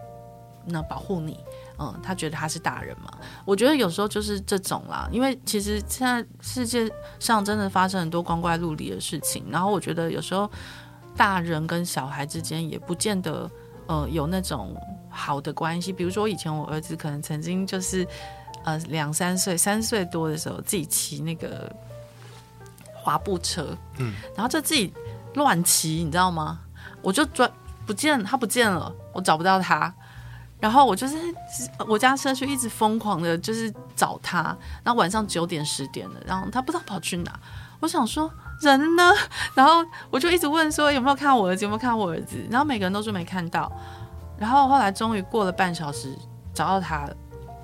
[0.66, 1.38] 那保护你，
[1.78, 3.14] 嗯，他觉得他是大人嘛。
[3.46, 10.50] 我觉得有时候就是这种啦，因为其实现在世界上真的发生很多光怪陆离的事情，然后我觉得有时候
[11.16, 13.48] 大人跟小孩之间也不见得
[13.86, 14.76] 呃有那种
[15.12, 15.94] 好的关系。
[15.94, 18.08] 比如说以前我儿子可能曾经就是
[18.64, 21.72] 呃两三岁、三岁多的时候自己骑那个。
[23.04, 24.94] 滑步车，嗯，然后就自己
[25.34, 26.60] 乱骑，你知道吗？
[27.02, 27.52] 我就转
[27.86, 29.94] 不见他不见了，我找不到他，
[30.60, 31.18] 然后我就是
[31.86, 34.56] 我家社区一直疯狂的，就是找他。
[34.84, 37.38] 然后晚上九点十点了，然后他不知道跑去哪。
[37.82, 38.32] 我想说
[38.62, 39.12] 人呢？
[39.54, 41.66] 然后我就一直问说有没有看到我儿子？
[41.66, 42.38] 有没有看到我儿子？
[42.50, 43.70] 然后每个人都说没看到。
[44.38, 46.18] 然后后来终于过了半小时，
[46.54, 47.16] 找到他了。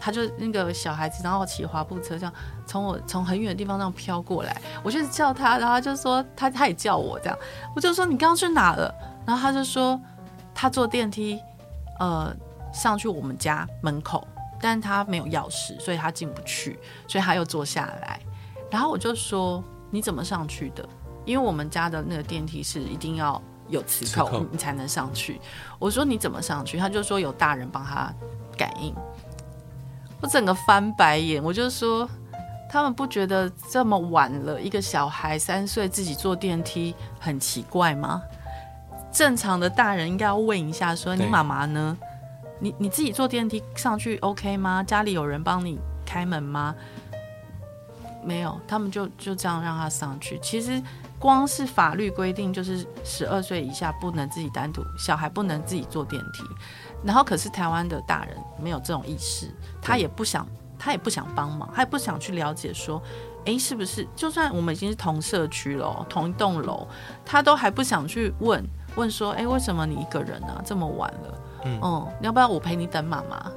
[0.02, 2.34] 他就那个小孩子，然后骑滑步车这样
[2.70, 7.36] 从我从很远的地方那样飘过来，我就叫他，然后他就说他他也叫我这样，
[7.76, 8.94] 我就说你刚刚去哪了？
[9.26, 10.00] 然后他就说
[10.54, 11.42] 他坐电梯
[12.00, 12.32] 呃
[12.72, 14.28] 上去我们家门口，
[14.62, 18.20] 但他没有钥匙，所以他进不去，所以他又坐下来。
[18.70, 20.88] 然后我就说你怎么上去的？
[21.26, 25.42] 因为我们家的那个电梯是一定要有，磁扣你才能上去。
[25.80, 26.78] 我说你怎么上去？
[26.78, 28.14] 他就说有大人帮他
[28.56, 28.94] 感应。
[30.22, 32.08] 我整个翻白眼，我就说，
[32.70, 38.22] 他们不觉得这么晚了，一个小孩三岁自己坐电梯很奇怪吗？
[39.12, 41.98] 正常的大人应该要问一下，说你妈妈呢？
[42.60, 44.84] 你你自己坐电梯上去 OK 吗？
[44.84, 46.76] 家里有人帮你开门吗？
[48.24, 50.38] 没有，他们就就这样让他上去。
[50.40, 50.80] 其实
[51.18, 56.44] 光是法律规定，就是十二岁以下不能自己单独，小孩不能自己坐电梯。
[57.02, 59.50] 然后，可是台湾的大人没有这种意识，
[59.82, 60.46] 他也不想，
[60.80, 63.00] 他也不想帮忙，他也不想去了解说，
[63.46, 64.08] 哎，是不是？
[64.16, 66.88] 就算我们已经是同社区了，同一栋楼，
[67.26, 68.66] 他都还不想去问
[68.96, 70.64] 问说，哎，为什么你一个人呢、啊？
[70.66, 73.52] 这么晚了，嗯，嗯，要不要我陪你等妈妈？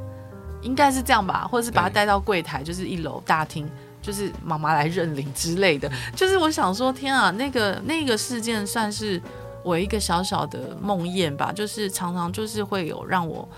[0.61, 3.71] 应该是这样吧，或者是把他带到柜台，就是一楼大厅，
[4.03, 5.91] 就是妈妈来认领之类的。
[6.17, 9.23] 就是我想说，天啊，那个那个事件算是。
[9.65, 13.49] 我一个小小的梦魇吧，就是常常就是会有让我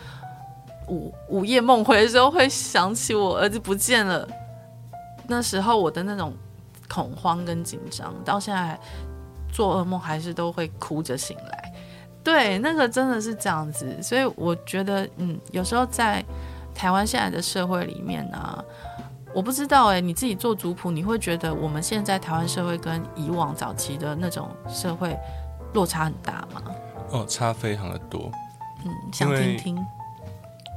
[0.88, 4.26] 午午夜梦回的时候，会想起我儿子不见了。
[5.26, 6.34] 那时候我的那种
[6.88, 8.78] 恐慌跟紧张，到现在
[9.52, 11.72] 做噩梦还是都会哭着醒来。
[12.22, 16.24] 对，那个真的是这样子，所以我觉得，嗯，有时候在
[16.74, 18.64] 台湾现在的社会里面呢、啊，
[19.34, 25.16] 我不知道哎、欸，你自己做族谱，你会觉得我们现在台湾社会跟以往早期的那种社会。
[25.74, 26.62] 落差很大吗？
[27.10, 28.30] 哦，差非常的多。
[28.84, 29.86] 嗯，想听听。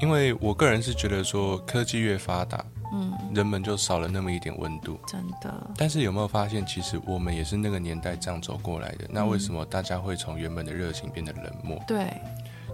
[0.01, 4.99] 因为我个人是觉得说，科技越发达，嗯，人们就少了那么一点温度。
[5.07, 5.67] 真的。
[5.75, 9.07] 但是有没有发现，其实我们也是那个年代这样走过来的？
[9.09, 11.81] 那为什么大家会从原本的热情变得冷漠？
[11.87, 12.07] 对。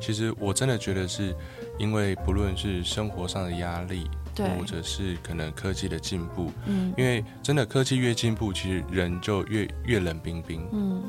[0.01, 1.33] 其实我真的觉得是
[1.77, 11.03] 因为不论是生活上的压力，对，或者是可能科技的进步，嗯，因为真的科技越进步，其实人就越越冷冰冰，嗯。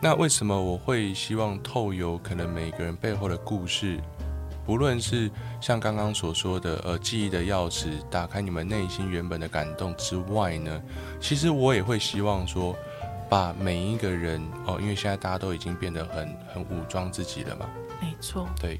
[0.00, 3.98] 那为什么我会希望透由可能每个人背后的故事，
[4.68, 5.30] 不论是
[5.62, 10.82] 像刚刚所说的呃记忆的钥匙，打开你们内心原本的感动之外呢？
[11.18, 12.76] 其实我也会希望说，
[13.30, 17.66] 把每一个人哦，因为现在大家都已经变得很很武装自己了嘛，
[17.98, 18.78] 没错，对，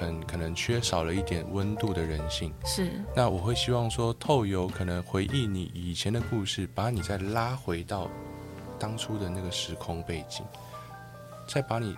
[0.00, 2.52] 很可能缺少了一点温度的人性。
[2.64, 2.90] 是。
[3.14, 8.08] 那我会希望说，透由可能回忆你以前的故事，把你再拉回到。
[8.80, 10.44] 当初的那个时空背景，
[11.46, 11.94] 再把你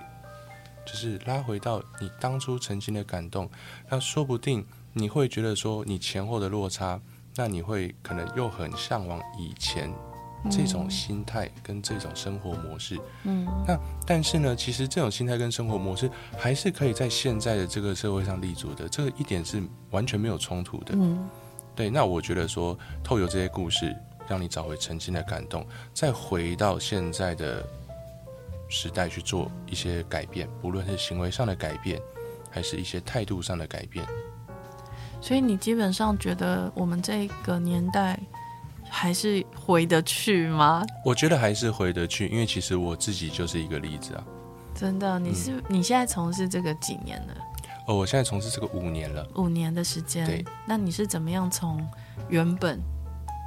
[0.85, 3.51] 就是拉回到你当初曾经的感动，
[3.89, 7.01] 那说不定你会觉得说你前后的落差，
[7.37, 9.93] 那你会可能又很向往以前
[10.51, 12.99] 这种心态跟这种生活模式。
[13.24, 20.95] 嗯，那但是呢，其实这种心态跟生活模式还是可以在现在的这个社会上立足的，这个一点是完全没有冲突的。
[20.95, 21.28] 嗯，
[21.74, 23.97] 对，那我觉得说透过这些故事。
[24.28, 27.68] 让你找回曾经的感动，再回到现在的
[28.73, 32.01] 时代去做一些改变，不论是行为上的改变，
[32.51, 34.05] 还是一些态度上的改变。
[35.20, 38.18] 所以你基本上觉得我们这个年代
[38.89, 40.83] 还是回得去吗？
[41.05, 44.25] 我觉得还是回得去，因为其实我自己就是一个例子啊。
[44.75, 47.35] 真的，你是、嗯、你现在从事这个几年了？
[47.87, 49.29] 哦，我现在从事这个五年了。
[49.35, 50.25] 五年的时间。
[50.25, 50.45] 对。
[50.66, 51.87] 那你是怎么样从
[52.29, 52.81] 原本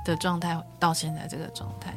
[0.06, 1.94] 的状态到现在这个状态？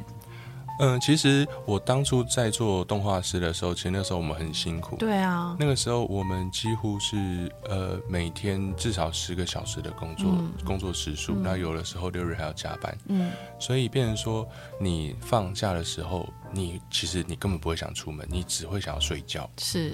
[0.78, 4.96] 嗯，其实我当初在做动画师的时候，其实那时候我们很辛苦。
[4.96, 12.96] 对啊，那个时候我们几乎是呃每天至少十个小时的工作、嗯、工作时数，那、嗯、有的时候六日还要加班。
[13.06, 14.48] 嗯，所以变成说
[14.80, 19.50] 你放假的时候，你其实你根本不会想出门，你只会想要睡觉。
[19.58, 19.92] 是。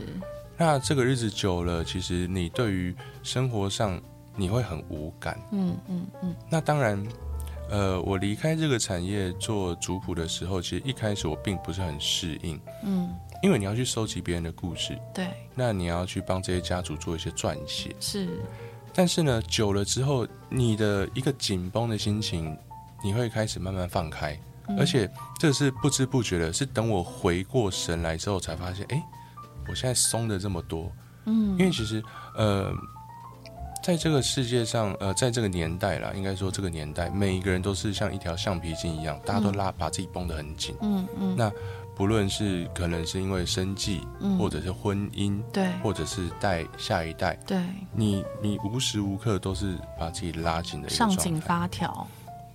[0.57, 4.01] 那这个日子久了，其实你对于生活上
[4.37, 5.41] 你会很无感。
[5.51, 6.35] 嗯嗯嗯。
[6.51, 7.03] 那当然。
[7.71, 13.12] 呃，我离开这个产业做族谱的时候，其实一开始我并不是很适应，嗯，
[13.43, 18.29] 因为你要去收集别人的故事，对，那你要去帮这些家族做一些撰写，是，
[18.93, 22.57] 但是呢，久了之后，你的一个紧绷的心情，
[23.03, 24.39] 你会开始慢慢放开，
[24.69, 29.03] 嗯，而且这是不知不觉的，是等我回过神来之后才发现，哎，
[29.69, 30.93] 我现在松的这么多，
[31.25, 32.03] 嗯，因为其实，
[32.37, 32.73] 呃。
[33.85, 40.74] 在这个世界上，呃，在这个年代啦，应该说这个年代，每一个人都是像一条橡皮筋一样，大家都拉把自己绷得很紧。
[40.80, 41.37] 嗯嗯。
[41.37, 41.53] 那
[41.95, 47.62] 不论是可能是因为生计，嗯，或者是婚姻，对，或者是带下一代，对，
[47.93, 51.16] 你你无时无刻都是把自己拉紧的一个状态。
[51.16, 52.07] 上紧发条。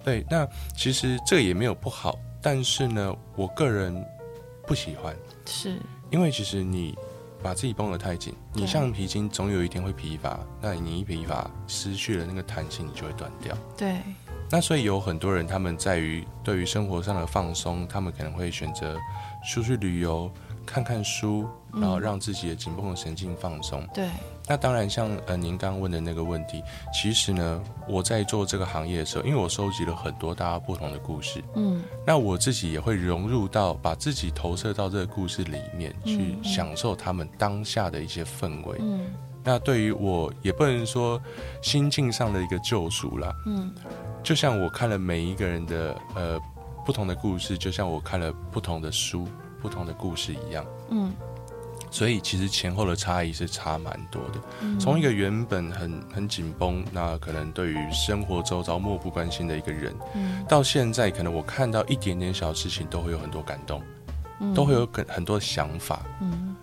[0.04, 4.04] 对，那其实这也没有不好，但是呢，我个人
[4.66, 5.16] 不喜欢，
[5.46, 5.78] 是
[6.10, 6.98] 因为其实你。
[7.42, 10.40] 把自己绷得太紧，你橡皮筋总有一天会疲乏。
[10.62, 13.58] 那你一疲乏，失去了那个弹性，你就会断掉。
[13.78, 13.98] 对。
[14.52, 18.98] 那所以有很多人，他们在于对于生活上的放松，他们可能会选择
[19.52, 20.32] 出去旅游。
[20.66, 23.84] 看看书，然后让自己的紧绷的神经放松。
[23.92, 24.08] 对，
[24.50, 38.78] 那当然，像呃您刚问的那个问题，其实呢，我在做这个行业的时候，因为我收集了很多大家不同的故事，嗯，那我自己也会融入到，把自己投射到这个故事里面去，享受他们当下的一些氛围。
[38.80, 39.06] 嗯，
[39.44, 41.22] 那对于我也不能说
[41.62, 43.32] 心境上的一个救赎啦。
[43.46, 43.72] 嗯，
[44.24, 46.40] 就像我看了每一个人的呃
[46.84, 49.28] 不同的故事，就像我看了不同的书。
[49.62, 51.12] 不同的故事一样，嗯，
[51.92, 54.80] 所以其实前后的差异是差蛮多的。
[54.80, 63.82] 从、嗯、一个原本很很紧绷，那可能对于生活周遭漠不关心的一个人，嗯，到现在可能我看到一点点小事情都会有很多感动，
[64.40, 66.56] 嗯、都会有很很多想法，嗯。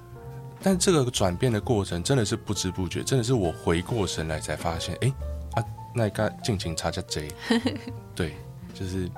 [0.62, 5.12] 但这个转变的过程真的是不知不觉，真的是我回过神来才发现，哎、
[5.54, 5.64] 欸、啊，
[5.94, 7.30] 那该尽情查下贼，
[8.14, 8.34] 对，
[8.72, 9.10] 就是。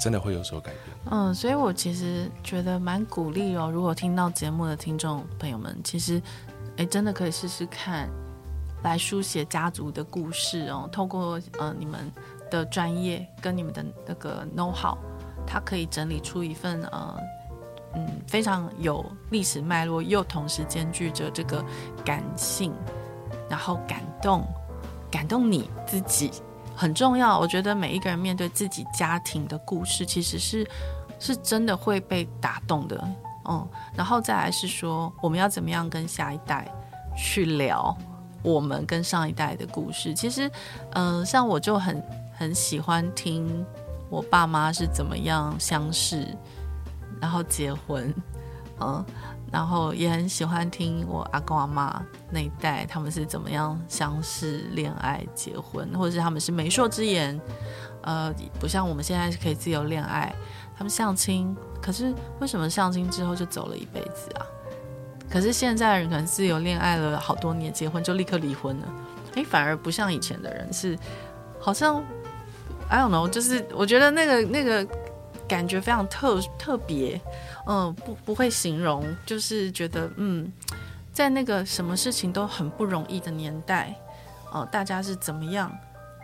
[0.00, 0.96] 真的会有所改变。
[1.10, 3.70] 嗯，所以我其实觉得蛮鼓励哦。
[3.70, 6.20] 如果听到节目的听众朋友们，其实，
[6.76, 8.08] 哎，真的可以试试看，
[8.82, 10.88] 来书写家族的故事哦。
[10.90, 12.10] 透过呃你们
[12.50, 14.96] 的专业跟你们的那个 know how，
[15.46, 17.16] 它可以整理出一份呃
[17.94, 21.64] 嗯非常有历史脉络，又同时兼具着这个
[22.04, 22.72] 感性，
[23.48, 24.44] 然后感动，
[25.10, 26.30] 感动你自己。
[26.74, 30.68] 很重要，我觉得每一个人面对自己家庭的故事，其实是
[31.18, 33.08] 是真的会被打动的，
[33.48, 36.66] 嗯，然后再来是说，我们要怎么样跟下一代
[37.16, 37.96] 去聊
[38.42, 40.12] 我们跟上一代的故事。
[40.14, 40.50] 其实，
[40.92, 42.02] 嗯、像我就很
[42.36, 43.64] 很喜欢听
[44.10, 46.26] 我爸妈是怎么样相识，
[47.20, 48.12] 然后结婚，
[48.80, 49.04] 嗯。
[49.52, 57.38] 然后也很喜欢听我阿公阿妈那一代，他们是怎么样相识、恋爱、结婚，或者是他们是媒妁之言，
[58.00, 60.34] 呃，不像我们现在是可以自由恋爱。
[60.74, 64.46] 他们相亲，可是为什么相亲之后就走了一辈子啊？
[65.30, 68.88] 可是现在的人可能自由恋爱了好多年，结婚就立刻离婚了。
[69.34, 70.98] 诶，反而不像以前的人是，
[71.60, 72.02] 好像
[72.88, 74.86] I don't know，就是我觉得那个那个
[75.46, 77.20] 感觉非常特特别。
[77.66, 80.52] 嗯，不不会形容，就是觉得嗯，
[81.12, 83.94] 在那个什么事情都很不容易的年代，
[84.52, 85.70] 呃，大家是怎么样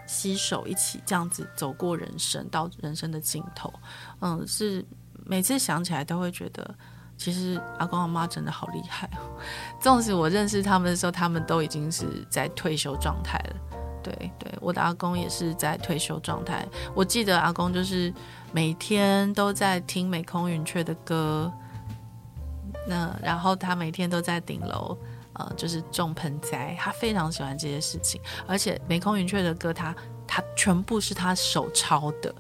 [0.07, 3.72] 携手一起这样子走过人生到人生的尽头，
[4.20, 4.84] 嗯，是
[5.26, 6.74] 每次想起来都会觉得，
[7.16, 9.09] 其实阿公阿妈真的好厉害。
[9.80, 13.57] 纵使我认识他们的时候，他们都已经是在退休状态了。
[14.03, 16.66] 对对，我的阿公也是在退休状态。
[16.95, 18.12] 我记得阿公就是。
[18.53, 21.53] 每天都在听美空云雀的歌，
[22.86, 24.96] 那然后他每天都在顶楼，
[25.34, 28.20] 呃，就是种盆栽，他非常喜欢这些事情。
[28.46, 29.94] 而且美空云雀的歌他，
[30.26, 32.34] 他全部是他手抄的，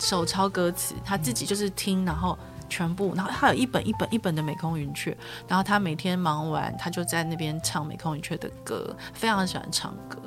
[0.00, 2.36] 手抄歌词，他自己就是听，然后
[2.68, 5.10] 全部，然后他有一本一本一本的《美空云雀》，
[5.48, 10.18] 然后他每天忙完，他就在那边唱《美空云雀》的歌，非常喜欢唱歌。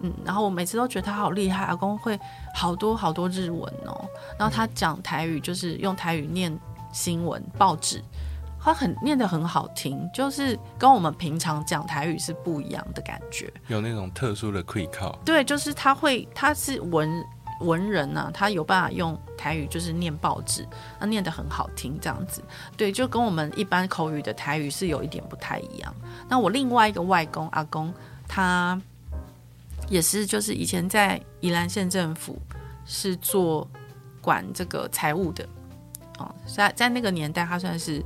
[0.00, 2.18] 嗯，然后我每次都觉得他好厉害，阿公会
[2.54, 4.04] 好多好多日文哦。
[4.38, 6.58] 然后他讲台语，就是用台语念
[6.92, 8.02] 新闻报纸，
[8.60, 15.18] 他很念得很好听，就是跟我们平常讲台语是不一样的感觉，有那种特殊的气口。
[15.24, 17.24] 对，就是他会，他是文。
[17.60, 20.66] 文人呢、他有办法用台语就是念报纸，
[20.98, 22.42] 那念得很好听，这样子，
[22.76, 25.94] 对，就跟我们一般口语的台语是有一点不太一样。
[26.28, 27.92] 那我另外一个外公阿公，
[28.26, 28.80] 他
[29.88, 32.38] 也是就是以前在宜兰县政府
[32.84, 33.68] 是做
[34.20, 35.44] 管这个财务的，
[36.18, 38.02] 哦，在在那个年代他算是。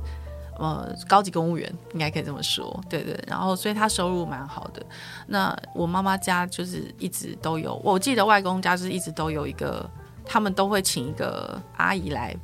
[0.57, 3.17] 呃，高级公务员应该可以这么说，对对。
[3.27, 4.85] 然后，所以他收入蛮好的。
[5.27, 9.89] 那我妈妈家就是一直都有，我记得外公家是一直都有一个，
[10.25, 12.35] 他们都会请一个阿姨来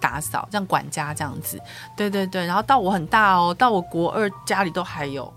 [0.00, 1.60] 打扫，像管家这样子。
[1.96, 2.46] 对对对。
[2.46, 5.32] 然后到我很大哦，到我国二家里都还有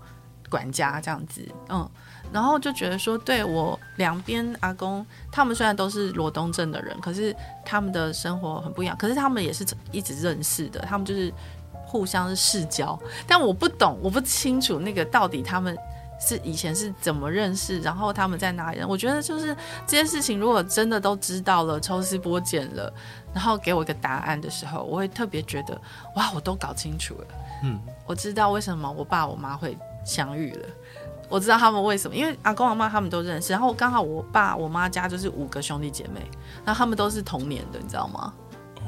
[0.48, 1.88] 管家这样子，嗯。
[2.32, 8.96] 然后就觉得说，对我两边阿公，他们虽然都是罗东镇的人，可是他们的生活很不一样。
[8.96, 11.32] 可是他们也是一直认识的，他们就是
[11.72, 12.98] 互相是世交。
[13.26, 15.76] 但我不懂，我不清楚那个到底他们
[16.20, 18.80] 是以前是怎么认识，然后他们在哪里。
[18.84, 19.56] 我觉得就是
[19.86, 22.92] 这件事情，如果真的都知道了，抽丝剥茧了，
[23.34, 25.80] 然后给我一个答案的时候，我会特别觉得
[26.14, 27.26] 哇，我都搞清楚了。
[27.64, 30.68] 嗯，我知道为什么我爸我妈会相遇了。
[31.30, 36.20] 我知道他们为什么，因为阿公阿妈他们都认识，然后刚好我爸我妈家就是五个兄弟姐妹，
[36.64, 38.34] 然后他们都是同年的，你知道吗？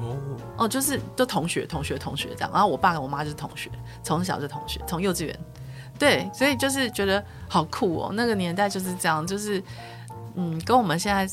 [0.00, 0.16] 哦
[0.56, 3.70] 哦，就是都同学同学同学这样，然后我爸跟我妈就是同学，
[4.02, 5.38] 从小就同学，从幼稚园，
[5.98, 9.62] 对，所以就是觉得好酷哦，那个年代就是这样，就是
[10.34, 11.32] 嗯，跟我们现在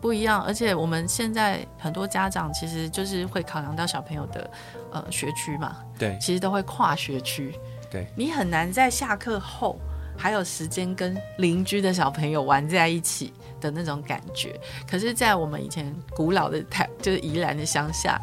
[0.00, 4.50] 不一样，而且我们现在很多家长其实就是会考量到小朋友的
[4.92, 7.58] 呃学区嘛，对，其实都会跨学区，
[7.90, 9.80] 对，你很难在下课后。
[10.20, 18.20] 还有时间跟邻居的小朋友玩在一起的那种感觉，可是，在我们以前古老的台，就是宜兰的乡下，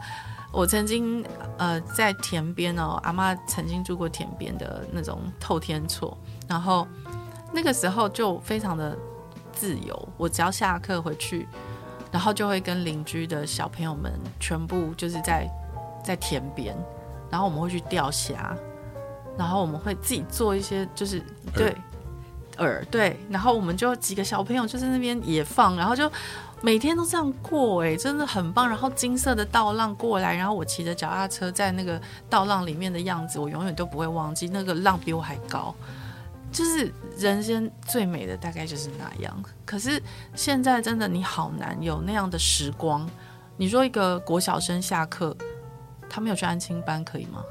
[0.51, 1.25] 我曾经
[1.57, 6.15] 呃在田边哦，阿妈曾经住过田边的那种透天厝，
[6.47, 6.87] 然后
[7.51, 8.95] 那个时候就非常的
[9.51, 11.47] 自由，我只要下课回去，
[12.11, 15.49] 然后就会跟邻居的小朋友们全部就是在
[16.03, 16.77] 在田边，
[17.31, 18.55] 然后我们会去钓虾。
[19.37, 21.21] 然后我们会自己做一些，就是
[21.53, 21.75] 对
[22.57, 26.11] 耳对，然后我们就几个小朋友就在那边也放，然后就
[26.61, 28.67] 每天都这样过，哎，真的很棒。
[28.67, 34.47] 然后金色的倒浪过来，然后我骑着脚踏车在那个倒浪里面的样子，我永远都不会忘记。
[34.47, 35.73] 那个浪比我还高，
[36.51, 39.43] 就是人生最美的大概就是那样。
[39.65, 40.01] 可是
[40.35, 43.09] 现在真的你好难有那样的时光。
[43.59, 45.35] 你说一个国小生下课，
[46.07, 47.43] 他没有去安亲班可以吗？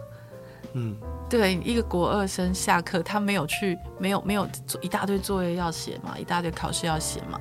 [0.76, 0.96] 嗯。
[1.28, 7.40] 对，一个国二生下课，他没有去，没有没有做一大堆作业要写嘛，一大堆考试要写嘛。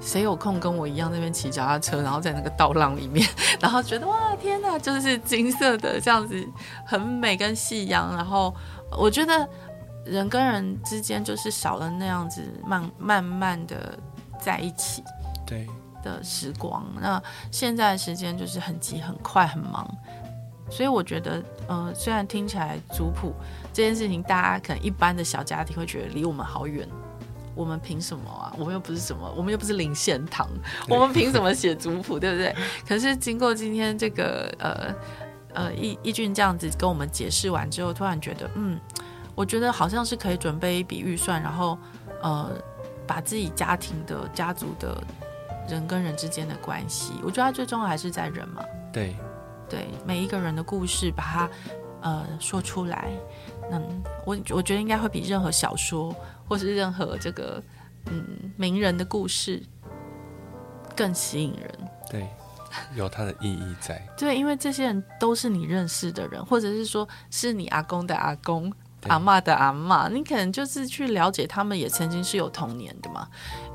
[0.00, 3.28] 谁有空跟我一样那边骑脚踏车，然后在那个道浪里面，
[3.60, 6.48] 然后觉得哇天哪，就是金色的这样子，
[6.86, 8.16] 很美跟夕阳。
[8.16, 8.54] 然后
[8.90, 9.46] 我觉得
[10.06, 13.98] 人跟人之间就是少了那样子慢慢慢的
[14.38, 15.04] 在一起，
[15.46, 15.66] 对
[16.02, 16.86] 的时光。
[16.98, 19.86] 那现在的时间就是很急、很快、很忙。
[20.70, 23.32] 所以我觉得，呃，虽然听起来族谱
[23.72, 26.88] 这件事情，大家可能一般的小家庭会觉得离我们好远，
[27.54, 28.52] 我们凭什么啊？
[28.58, 30.48] 我们又不是什么，我们又不是领献堂，
[30.88, 32.54] 我们凭什么写族谱， 对不对？
[32.88, 34.94] 可是经过今天这个，呃
[35.52, 38.80] 呃，易易俊这样子跟我们解释完之后，突然觉得，嗯，
[39.34, 41.78] 我觉得好像是可以准备一笔预算，然后，
[42.22, 42.50] 呃，
[43.06, 45.00] 把自己家庭的家族的
[45.68, 49.14] 人跟人之间的关系，我觉得它最重要还是在人嘛，对。
[49.68, 51.50] 对每一个人的故事，把它
[52.02, 53.10] 呃说出来，
[53.70, 56.14] 嗯，我我觉得应该会比任何小说
[56.46, 57.62] 或是任何这个
[58.06, 59.62] 嗯名人的故事
[60.94, 61.70] 更吸引人。
[62.10, 62.28] 对，
[62.94, 64.00] 有它的意义在。
[64.18, 68.70] 对，因为这些人都是你认识的人，或者是说是你阿公的阿公、
[69.08, 73.26] 阿嬷的阿嬷，你可能就是去了解他们，也曾经是有童年的嘛。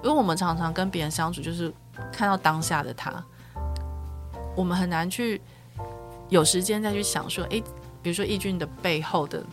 [0.04, 1.74] 因为我们常常跟别人相处，就是
[2.12, 3.12] 看到当下的他，
[4.56, 5.42] 我们很难去。
[6.30, 7.62] 有时间再去想说，哎，
[8.02, 9.44] 比如说易俊的背后的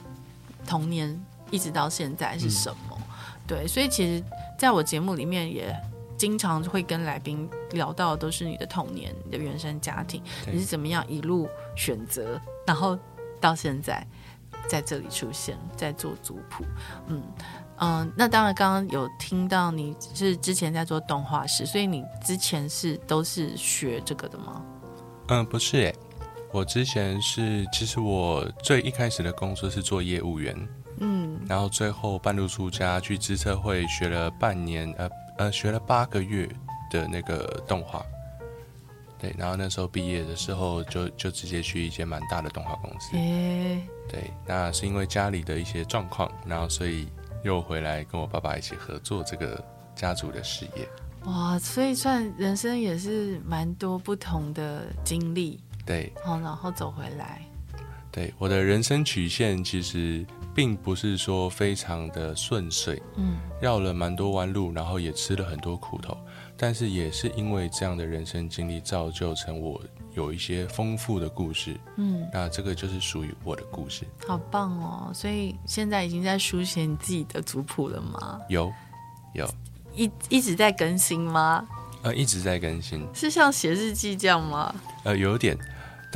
[0.67, 1.19] 童年，
[1.51, 2.97] 一直到现在是什么？
[2.97, 3.03] 嗯、
[3.47, 4.23] 对，所以其实
[4.59, 5.75] 在我节目里面也
[6.19, 12.99] 经常会跟来宾聊到的都是你的童年、你的原生家庭，你是怎么样一路选择，然后
[13.41, 14.07] 到现在
[14.69, 16.65] 在这里出现，在做族谱。
[17.09, 17.23] 嗯
[17.79, 24.63] 嗯、呃，那当然刚刚有听到你是之前在做动画师，所以你之前是都是学这个的吗？
[25.29, 25.95] 嗯，不是诶。
[26.53, 30.57] 我之前是，其实我最一开始的工作是做业务员，
[31.01, 36.49] 嗯，然后最后半路出家去资策会学了半年，呃呃，学了八个月
[36.91, 38.03] 的那个动画，
[39.19, 47.07] 对，然后那时候毕业的时候就就直接去一间蛮大的动画公司，欸，对，那是因为家里的一些状况，然后所以
[47.43, 49.63] 又回来跟我爸爸一起合作这个
[49.95, 50.89] 家族的事业。
[51.25, 55.61] 哇，所以算人生也是蛮多不同的经历。
[55.87, 57.41] 对，好，然后走回来。
[58.11, 60.25] 对，我的人生曲线其实
[60.55, 66.17] 并不是说非常的顺遂，嗯，绕了蛮多弯路，然后也吃了很多苦头，
[66.57, 69.79] 但是也是因为这样的人生经历，造就成我
[70.15, 74.07] 有一些丰富的故事，嗯，那这个就是属于我的故事。
[74.27, 75.11] 好棒哦！
[75.13, 78.41] 所以现在已经在书写你自己的族谱了吗？
[78.49, 78.73] 有，
[79.35, 79.47] 有，
[79.95, 81.63] 一一直在更新吗？
[82.01, 84.75] 呃，一直在更新，是像写日记这样吗？
[85.05, 85.55] 呃，有点。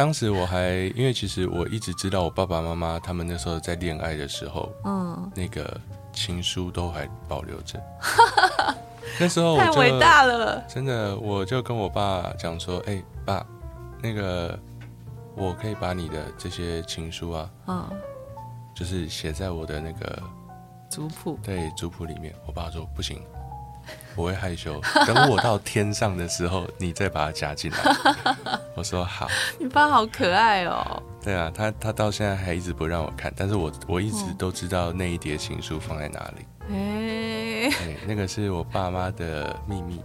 [0.01, 5.79] 当时我还因为其实我一直知道我爸爸妈妈他们那时候在恋爱的时候，嗯，那个
[6.11, 7.79] 情书都还保留着。
[9.21, 13.47] 那时候太伟大了，真的，我就跟我爸讲说：“哎、欸，爸，
[14.01, 14.59] 那个
[15.35, 17.91] 我可以把你的这些情书啊，嗯，
[18.75, 20.23] 就是写在我的那个
[20.89, 23.23] 族谱，对，族谱里面。”我爸说：“不行。”
[24.17, 27.79] 我会害羞，等我到天上的时候，你再把它加进来。
[28.75, 29.29] 我说好。
[29.59, 31.03] 你爸好可爱哦。
[31.23, 36.47] 对啊，他他到现在还一直不让我看，但是我我一直都知道那一叠情书放在哪里。
[36.71, 40.03] 哎、欸，那个是我爸妈的秘密。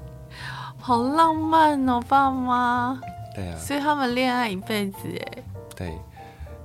[0.79, 2.99] 好浪漫哦，爸妈。
[3.33, 3.57] 对啊。
[3.57, 5.43] 所以他们恋爱一辈子哎。
[5.75, 5.97] 对。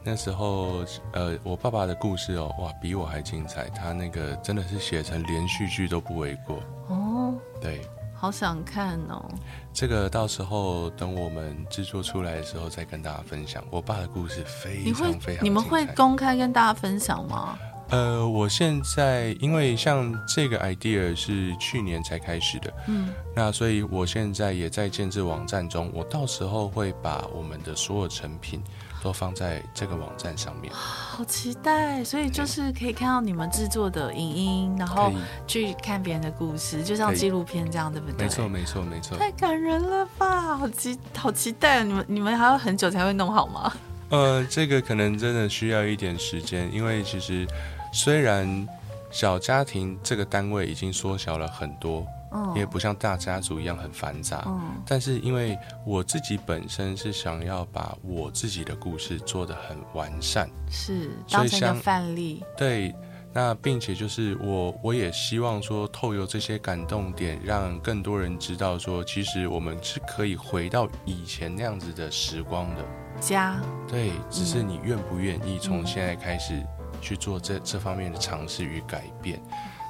[0.03, 3.65] 那时候，呃，我爸爸的故事哦，哇，比我还精彩。
[3.69, 6.57] 他那个真的是写成连续剧都不为过
[6.89, 7.10] 哦。
[7.61, 7.81] 对，
[8.15, 9.25] 好想看哦。
[9.73, 13.65] 这个到时候等我们制作出来的时候再跟大家分享。
[13.71, 17.59] 我爸的故事非常非常，你们会公开跟大家分享吗？
[17.91, 25.91] 呃，我现在因为像这个 idea 是去年才开始的，嗯，那所以我现在也在建置网站中。
[25.93, 28.63] 我到时候会把我们的所有成品。
[29.03, 32.05] 都放在这个网站上面，好期待！
[32.05, 35.13] 所以就是可以看到你们制作的影音，然后
[35.47, 38.27] 去看别人的故事，就像纪录片这样，对不对？
[38.27, 39.17] 没错，没错，没错。
[39.17, 40.57] 太感人了吧！
[40.57, 41.83] 好期，好期待！
[41.83, 43.73] 你们，你们还要很久才会弄好吗？
[44.11, 47.47] 呃，这个可能真的需要一点时间，因为其实
[47.93, 48.69] 虽然
[49.11, 52.07] 小家庭这个单位已经缩小了很多。
[52.49, 62.45] 因为不像大家族一样很繁杂，嗯，但是因为我自己本身是想要把我自己的故事做得很完善，是当成一个范例。
[62.57, 62.95] 对，
[63.33, 72.85] 那并且就是我我也希望说透由这些感动点，让更多人知道说，其实我们是可以回到以前那样子的时光的
[73.21, 73.61] 家。
[73.89, 76.65] 对，只是你愿不愿意从现在开始
[77.01, 79.41] 去做这这方面的尝试与改变。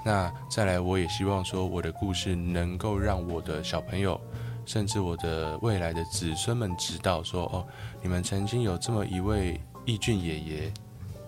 [0.04, 4.18] 那再来，我也希望说，我的故事能够让我的小朋友，
[4.64, 7.66] 甚至我的未来的子孙们知道说，哦，
[8.02, 10.72] 你们曾经有这么一位义俊爷爷，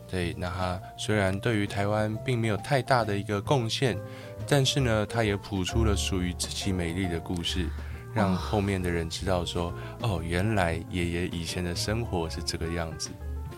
[0.08, 3.98] 对，那他虽然对于台湾并没有太大的一个贡献，
[4.48, 7.68] 但是呢，他也谱出了属于自己美丽的故事，
[8.14, 13.10] 让后面的人知道说，哦，原来爷爷以前的生活是这个样子。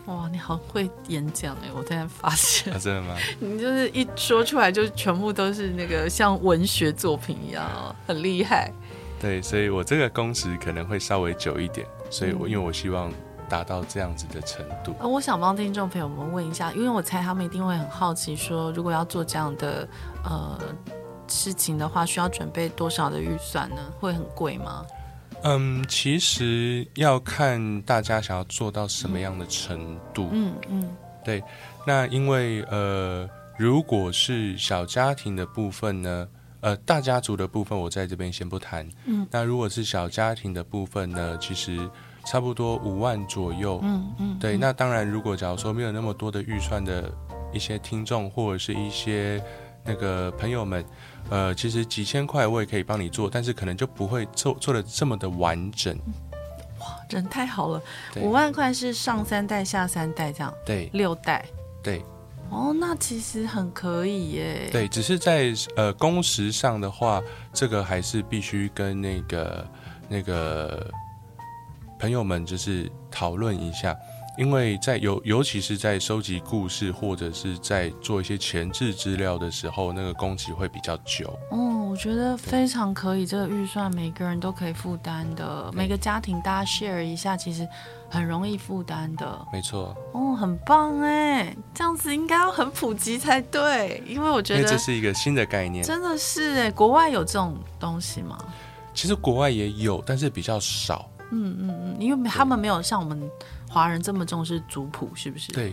[0.07, 1.69] 哇，你好会演讲哎！
[1.75, 3.17] 我突然发现，啊，真的吗？
[3.41, 7.65] 你就是一说出来就全部都是那个像文学作品一样，
[8.07, 8.71] 很厉害。
[9.19, 13.11] 对，所以我这个工时可能会稍微久一点，所以我因为我希望
[13.49, 14.95] 达到这样子的程度。
[15.01, 19.89] 嗯，我想帮听众朋友们问一下，因为我猜他们一定会很好奇，说如果要做这样的
[20.25, 20.61] 呃
[21.27, 23.77] 事情的话，需要准备多少的预算呢？
[23.99, 24.85] 会很贵吗？
[25.45, 30.31] 嗯，其实要看大家想要做到什么样的程度。
[30.33, 31.43] 嗯嗯，对。
[31.87, 33.29] 那因为呃，
[33.59, 36.27] 如果是小家庭的部分呢，
[36.61, 38.89] 呃，大家族的部分我在这边先不谈。
[39.05, 39.27] 嗯。
[39.31, 41.79] 那如果是小家庭的部分呢，其实
[42.25, 43.79] 差不多五万左右。
[43.83, 44.39] 嗯嗯。
[44.39, 44.57] 对。
[44.57, 47.13] 那当然，如果假如说没有那么多的预算的
[47.53, 49.45] 一些听众或者是一些
[49.85, 50.85] 那个朋友们。
[51.31, 55.99] 呃，其实几千块我也可以帮你做，但是可能就不会做做的这么的完整。
[56.81, 57.83] 哇，人太好了！
[58.17, 61.43] 五万块是上三代下三代这样，对，六代，
[61.83, 62.05] 对。
[62.51, 64.69] 哦，那其实很可以耶。
[64.71, 67.23] 对，只是在呃工时上的话，
[67.55, 69.67] 这个还是必须跟那个
[70.11, 70.93] 那个
[71.99, 73.97] 朋友们就是讨论一下。
[74.37, 81.29] 因为在尤尤其是在收集故事或者是在做一些前置资料的时候，那个工期会比较久。
[81.51, 87.67] 哦，我觉得非常可以，这个预算每个人都可以负担的，每个家庭大家 share 一下，其实
[88.11, 89.47] 很容易负担的。
[89.53, 89.97] 没错。
[90.13, 95.85] 哦，很棒哎，这样子应该要很普及才对，因为我觉得这是一个新的概念。
[95.85, 98.37] 真的是哎，国外有这种东西吗？
[98.93, 101.09] 其实国外也有，但是比较少。
[101.35, 103.31] 嗯嗯嗯，因为他们没有像我们
[103.69, 105.53] 华人这么重视族谱，是不是？
[105.53, 105.73] 对。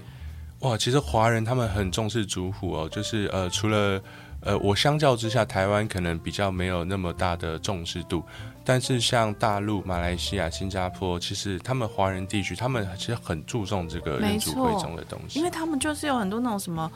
[0.59, 4.01] 哇，其实华人他们很重视族谱哦，就是呃，除了。
[4.43, 8.23] 呃，我相较之下，台湾可能比较没有那么大的重视度，
[8.65, 16.91] 但是像大陆、马来西亚、新加坡，其实他们华人地区，他们其实很注重这个人族会中的东西，因为他们就是有很多那种什么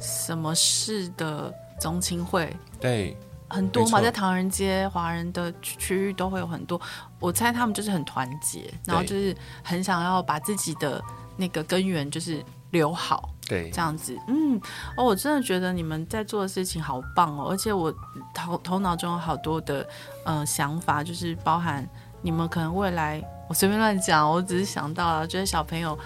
[0.00, 3.14] 什么市的宗亲会，对，
[3.48, 6.80] 很多嘛，在唐人街华人的区域都会有很多，
[7.20, 11.02] 我猜他们就是很团结，然后就是很想要把自己的
[11.36, 13.30] 那个根源就是留好。
[13.48, 14.60] 对，这样子，嗯，
[14.96, 17.94] 哦，我真的觉得你们在做的事情好棒哦，而且我
[18.34, 19.86] 头头脑中有好多的
[20.24, 21.88] 呃想法，就是包含
[22.22, 25.96] 你们可能未来，我随便乱讲，我只是想到了，觉得小朋友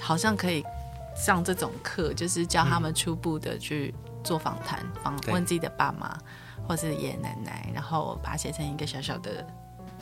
[0.00, 0.64] 好像可以
[1.16, 3.92] 上这种课，就是教他们初步的去
[4.22, 6.16] 做访谈，访问自己的爸妈
[6.66, 9.46] 或是爷爷奶奶，然后把它写成一个小小的。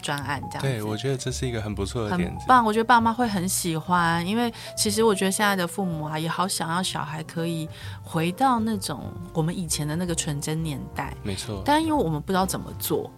[0.03, 2.63] 专案这样子，对，我觉得这是一个很不错的点子，很棒。
[2.63, 7.67] 我觉得爸妈会很喜欢，因为其实我觉得现在的父母啊，也好想要小孩可以
[8.03, 9.01] 回到那种
[9.33, 11.15] 我们以前的那个纯真年代。
[11.23, 13.11] 没错，但因为我们不知道怎么做，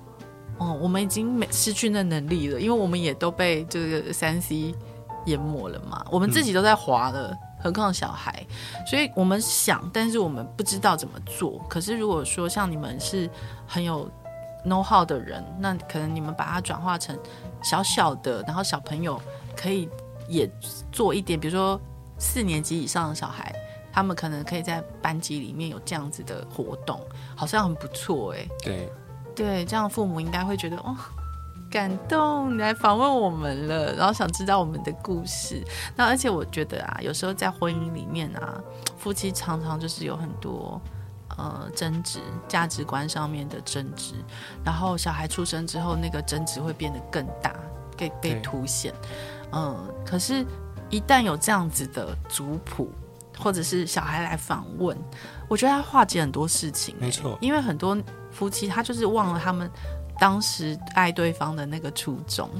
[0.58, 4.72] 哦，我们已经没失去那能力了，因为我们也都被这个三 C
[5.24, 8.44] 淹没了嘛，我们自己都在滑了，嗯、何况小孩。
[8.86, 11.58] 所以我们想，但是我们不知道怎么做。
[11.68, 13.30] 可是如果说像你们是
[13.66, 14.10] 很有。
[14.66, 17.16] know how 的人，那可能你们把它转化成
[17.62, 19.22] 小小的，然后小朋友
[19.56, 19.88] 可以
[20.28, 20.50] 也
[20.90, 21.80] 做一点，比如说
[22.18, 23.54] 四年级以上的小孩，
[23.92, 27.00] 他们可能可以在班级里面有这样子的活动，
[27.36, 28.48] 好像很不错哎。
[28.60, 28.92] 对，
[29.36, 30.96] 对，这样父母应该会觉得哦，
[31.70, 35.62] 感动，你来访问我们了，然后想知道我们的故事。
[35.94, 38.60] 那而且我觉得啊，有时候在婚姻里面啊，
[38.96, 40.80] 夫妻常常就是有很多。
[41.38, 44.14] 呃，争执价值观上面的争执，
[44.64, 47.54] 然后小孩出生之后，那个争执会变得更大，
[47.94, 48.94] 被被凸显。
[49.52, 50.46] 嗯、呃，可是，
[50.88, 52.90] 一旦有这样子的族谱，
[53.38, 54.96] 或者是小孩来访问，
[55.46, 56.96] 我觉得他化解很多事情。
[56.98, 57.98] 没错，因为很多
[58.30, 59.70] 夫妻他就是忘了他们
[60.18, 62.50] 当时爱对方的那个初衷，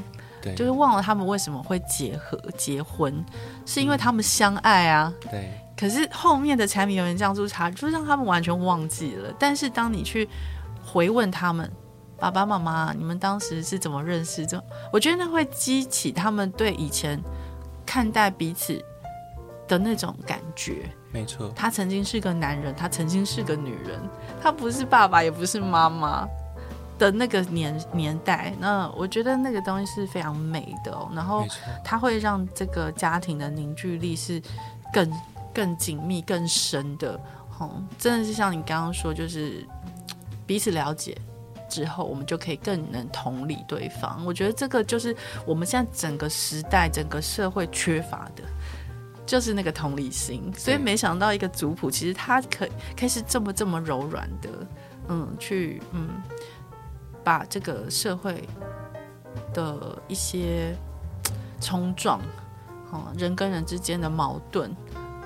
[0.41, 3.25] 对，就是忘了他们为什么会结合结婚，
[3.65, 5.13] 是因为他们相爱啊。
[5.25, 5.61] 嗯、对。
[5.77, 9.31] 可是后面的柴米油盐酱醋茶，就让他们完全忘记了。
[9.39, 10.27] 但是当你去
[10.83, 11.71] 回问他们，
[12.19, 14.47] 爸爸妈妈，你们当时是怎么认识？
[14.47, 17.23] 这我觉得那会激起他们对以前
[17.85, 18.83] 看待彼此
[19.69, 20.89] 的那种感觉。
[21.13, 24.01] 没错，他曾经是个男人，他曾经是个女人，
[24.43, 26.27] 他不是爸爸，也不是妈妈
[26.99, 28.53] 的那个年年代。
[28.59, 31.11] 那我觉得那个东西是非常美的哦。
[31.15, 31.47] 然后
[31.85, 34.41] 它会让这个家庭的凝聚力是
[34.93, 35.11] 更。
[35.57, 37.19] 更紧密、更深的，
[37.59, 39.67] 哦，真的是像你刚刚说，就是
[40.47, 41.17] 彼此了解
[41.67, 44.23] 之后，我们就可以更能同理对方。
[44.27, 45.17] 我觉得这个就是
[45.47, 48.43] 我们现在整个时代、整个社会缺乏的，
[49.25, 50.53] 就是那个同理心。
[50.55, 54.51] 所以没想到一个族谱，其实它可以可以是这么这么柔软的，
[55.09, 56.11] 嗯，去嗯，
[57.27, 58.49] 把这个社会
[59.53, 60.77] 的一些
[61.61, 62.21] 冲撞，
[62.93, 64.73] 哦，人跟人之间的矛盾。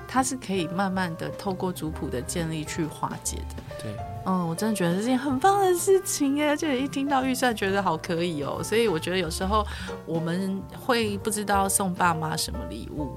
[0.07, 3.63] 它是可以慢慢的透过族谱的建立去化解的。
[3.81, 3.95] 对，
[4.25, 8.61] 嗯，我真的觉得这是件很棒的事情耶，而且一听到预算觉得好可以哦。
[8.63, 9.65] 所以我觉得有时候
[10.07, 13.15] 我们会不知道送爸妈什么礼物，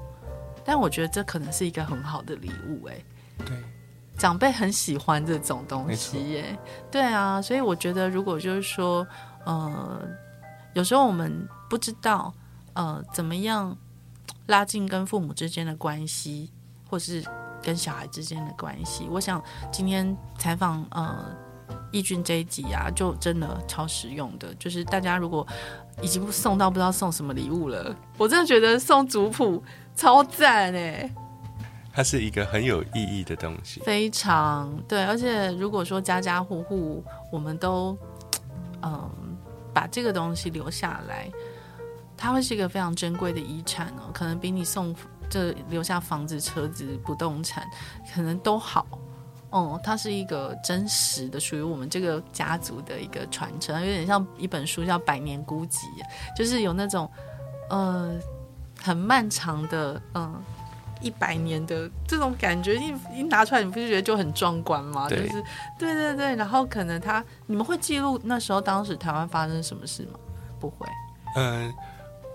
[0.63, 2.95] 但我觉得这可能是一个很好的礼物哎。
[3.45, 3.57] 对，
[4.17, 6.59] 长辈很喜欢这种东西耶。
[6.91, 9.05] 对啊，所以我觉得如果就是说，
[9.45, 10.01] 呃，
[10.73, 12.33] 有时候我们不知道
[12.73, 13.77] 呃怎么样
[14.47, 16.51] 拉近跟父母之间的关系。
[16.87, 17.21] 或是
[17.63, 21.35] 跟小孩之间的关系，我想今天采访呃
[21.91, 24.53] 义军这一集啊，就真的超实用的。
[24.55, 25.45] 就是大家如果
[25.99, 29.61] 已经送到不知道送什么礼物了，我真的觉得送族谱
[29.95, 31.11] 超赞哎！
[31.95, 35.03] 它是一个很有意义的东西，非常对。
[35.05, 37.97] 而且如果说家家户户我们都
[38.81, 39.09] 嗯、
[39.73, 41.31] 把这个东西留下来，
[42.15, 44.93] 它会是一个非常珍贵的遗产哦，可能比你送。
[45.27, 47.67] 这留下房子、车子、不动产，
[48.13, 48.85] 可能都好。
[49.49, 55.79] 哦，它是一个真实的，属于我们这个家族的一个传承，有点像一本书叫《百年孤寂》，
[56.37, 57.09] 就是有那种
[57.71, 58.13] 呃
[58.79, 60.39] 很漫长的嗯、
[61.05, 65.07] 一百年的这种感觉，一一拿出来，你不是觉得就很壮观吗？
[65.07, 65.43] 就是
[65.77, 70.19] 对对对，然后可能他你们会记录那时候当时台湾发生什么事吗？
[70.59, 70.87] 不会。
[71.35, 71.71] 嗯，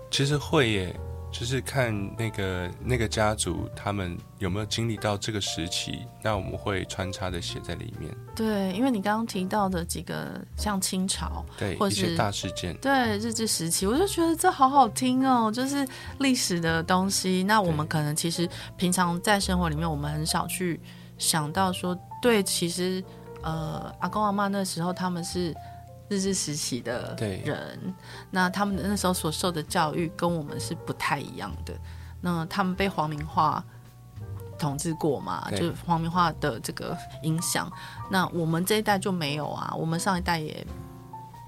[0.09, 0.99] 其实会耶。
[1.31, 8.13] 就是看那个那个家族他们有没有经历到这个时期，那我们会穿插的写在里面。
[8.35, 15.87] 对，因为你刚刚提到的几个像清朝，对，或是一些大事件，对日治时期，我就觉得这好好听哦，就是
[16.19, 17.43] 历史的东西。
[17.43, 20.79] 那我们可能其实平常在生活里面，我们很少去
[21.17, 23.03] 想到说，对，其实
[23.41, 25.55] 呃，阿公阿嬷那时候他们是。
[26.11, 27.15] 日治时期的
[27.45, 27.95] 人，
[28.31, 31.73] 那他们那时候所受的教育跟我们是不太一样的。
[32.19, 33.63] 那他们被皇民化
[34.59, 35.49] 统治过嘛？
[35.51, 37.71] 就是皇民化的这个影响。
[38.09, 40.67] 那我们这一代就没有啊，我们上一代也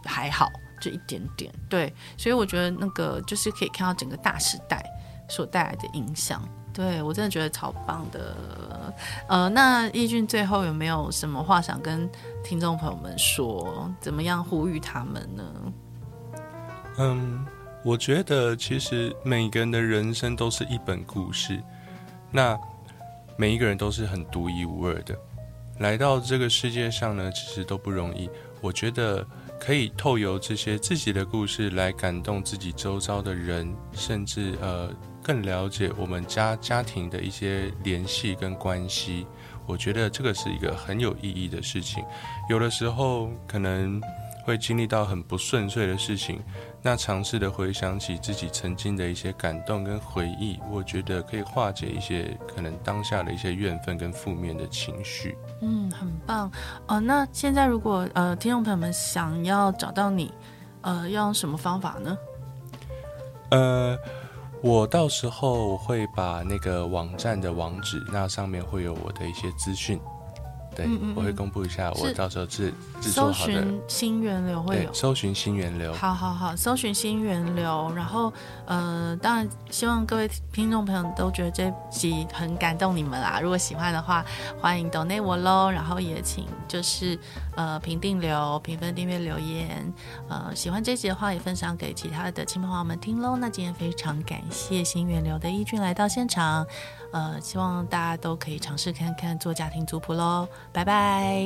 [0.06, 0.49] 还好，
[0.80, 1.53] 就一点点。
[1.69, 4.81] 对，所以我觉得那个就是可以看到整个大时代
[5.27, 6.41] 所带来的影响。
[6.74, 8.36] 对，我真的觉得超棒的，
[9.28, 12.10] 呃，那奕俊最后有没有什么话想跟
[12.44, 13.94] 听众朋友们说？
[14.02, 15.44] 怎么样呼吁他们呢？
[16.98, 17.45] 嗯，
[17.86, 21.62] 我觉得其实每个人的人生都是一本故事，
[22.32, 22.58] 那
[23.38, 25.16] 每一个人都是很独一无二的。
[25.78, 28.28] 来到这个世界上呢，其实都不容易。
[28.62, 29.24] 我觉得
[29.60, 34.90] 可以透由这些自己的故事来感动自己周遭的人，甚至呃。
[35.24, 39.26] 更了解我们家家庭的一些联系跟关系，
[39.66, 42.04] 我觉得这个是一个很有意义的事情。
[42.50, 44.02] 有的时候可能
[44.44, 46.41] 会经历到很不顺遂的事情，
[46.82, 55.38] 那尝试的回想起自己曾经的一些感动跟回忆，我觉得可以化解一些可能当下的一些怨愤跟负面的情绪。
[55.62, 56.52] 嗯，很棒。
[56.88, 60.34] 哦，那现在如果呃听众朋友们想要找到你，
[60.82, 62.18] 呃，要用什么方法呢？
[63.52, 63.98] 呃。
[64.64, 69.99] 我到时候会把那个网站的网址，那上面会有我的一些资讯。
[70.76, 73.54] 对，嗯我会公布一下，我到时候制制作好的。
[73.54, 74.94] 搜寻新源流会有。
[74.94, 75.94] 搜寻新源流。
[75.94, 77.91] 好好好，搜寻新源流。
[77.95, 78.32] 然后，
[78.66, 83.40] 呃，当然希望各位听众朋友都觉得这集很感动你们啦。
[83.41, 84.26] 如果喜欢的话，
[84.60, 85.70] 欢迎 donate 我喽。
[85.70, 87.18] 然后也请就是
[87.56, 89.94] 呃评定留、评分、订阅、留言。
[90.28, 93.38] 呃，喜欢这集的话，也分享给其他的亲朋好友们听喽。
[93.38, 96.66] 那今天非常感谢新源流的奕俊来到现场。
[97.14, 101.45] 呃，希望大家都可以尝试看看做家庭族谱喽，拜拜。